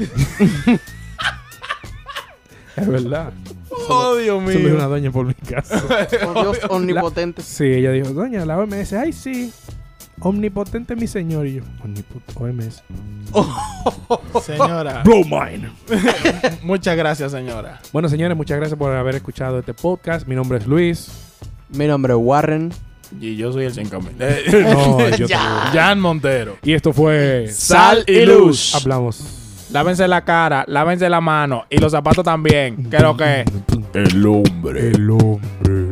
es 2.76 2.88
verdad. 2.88 3.34
Oh, 3.90 4.16
Dios 4.16 4.42
Eso 4.44 4.60
lo 4.60 4.66
dijo 4.66 4.76
una 4.76 4.88
doña 4.88 5.12
por 5.12 5.26
mi 5.26 5.34
casa. 5.34 5.84
Oh, 6.28 6.42
Dios 6.42 6.60
omnipotente. 6.70 7.42
Sí, 7.42 7.66
ella 7.66 7.92
dijo, 7.92 8.10
doña, 8.10 8.46
la 8.46 8.58
OMS, 8.58 8.94
ay 8.94 9.14
sí. 9.14 9.52
Omnipotente 10.20 10.96
mi 10.96 11.08
señor 11.08 11.48
y 11.48 11.56
yo. 11.56 11.64
Omnipotente 11.84 12.34
OMS. 12.36 12.84
Señora, 14.44 15.02
Blow 15.04 15.24
mine. 15.24 15.72
muchas 16.64 16.96
gracias, 16.96 17.32
señora. 17.32 17.82
Bueno, 17.92 18.10
señores, 18.10 18.36
muchas 18.38 18.58
gracias 18.58 18.78
por 18.78 18.94
haber 18.94 19.16
escuchado 19.16 19.60
este 19.60 19.74
podcast. 19.74 20.28
Mi 20.28 20.36
nombre 20.36 20.60
es 20.60 20.68
Luis. 20.68 21.10
Mi 21.70 21.88
nombre 21.88 22.14
es 22.14 22.20
Warren. 22.22 22.72
Y 23.20 23.36
yo 23.36 23.52
soy 23.52 23.66
el 23.66 23.74
sin 23.74 23.90
camino. 23.90 24.14
No, 24.52 25.10
yo 25.16 25.28
Jan 25.28 26.00
Montero. 26.00 26.58
Y 26.64 26.74
esto 26.74 26.94
fue 26.94 27.48
Sal 27.52 28.04
y 28.08 28.26
luz. 28.26 28.76
Hablamos. 28.76 29.41
Lávense 29.72 30.06
la 30.06 30.22
cara, 30.22 30.66
lávense 30.68 31.10
la 31.10 31.22
mano 31.22 31.66
y 31.70 31.78
los 31.78 31.94
zapatos 31.94 32.26
también. 32.26 32.76
Creo 32.90 33.16
que. 33.16 33.46
El 33.94 34.26
hombre. 34.26 34.90
El 34.90 35.10
hombre. 35.10 35.91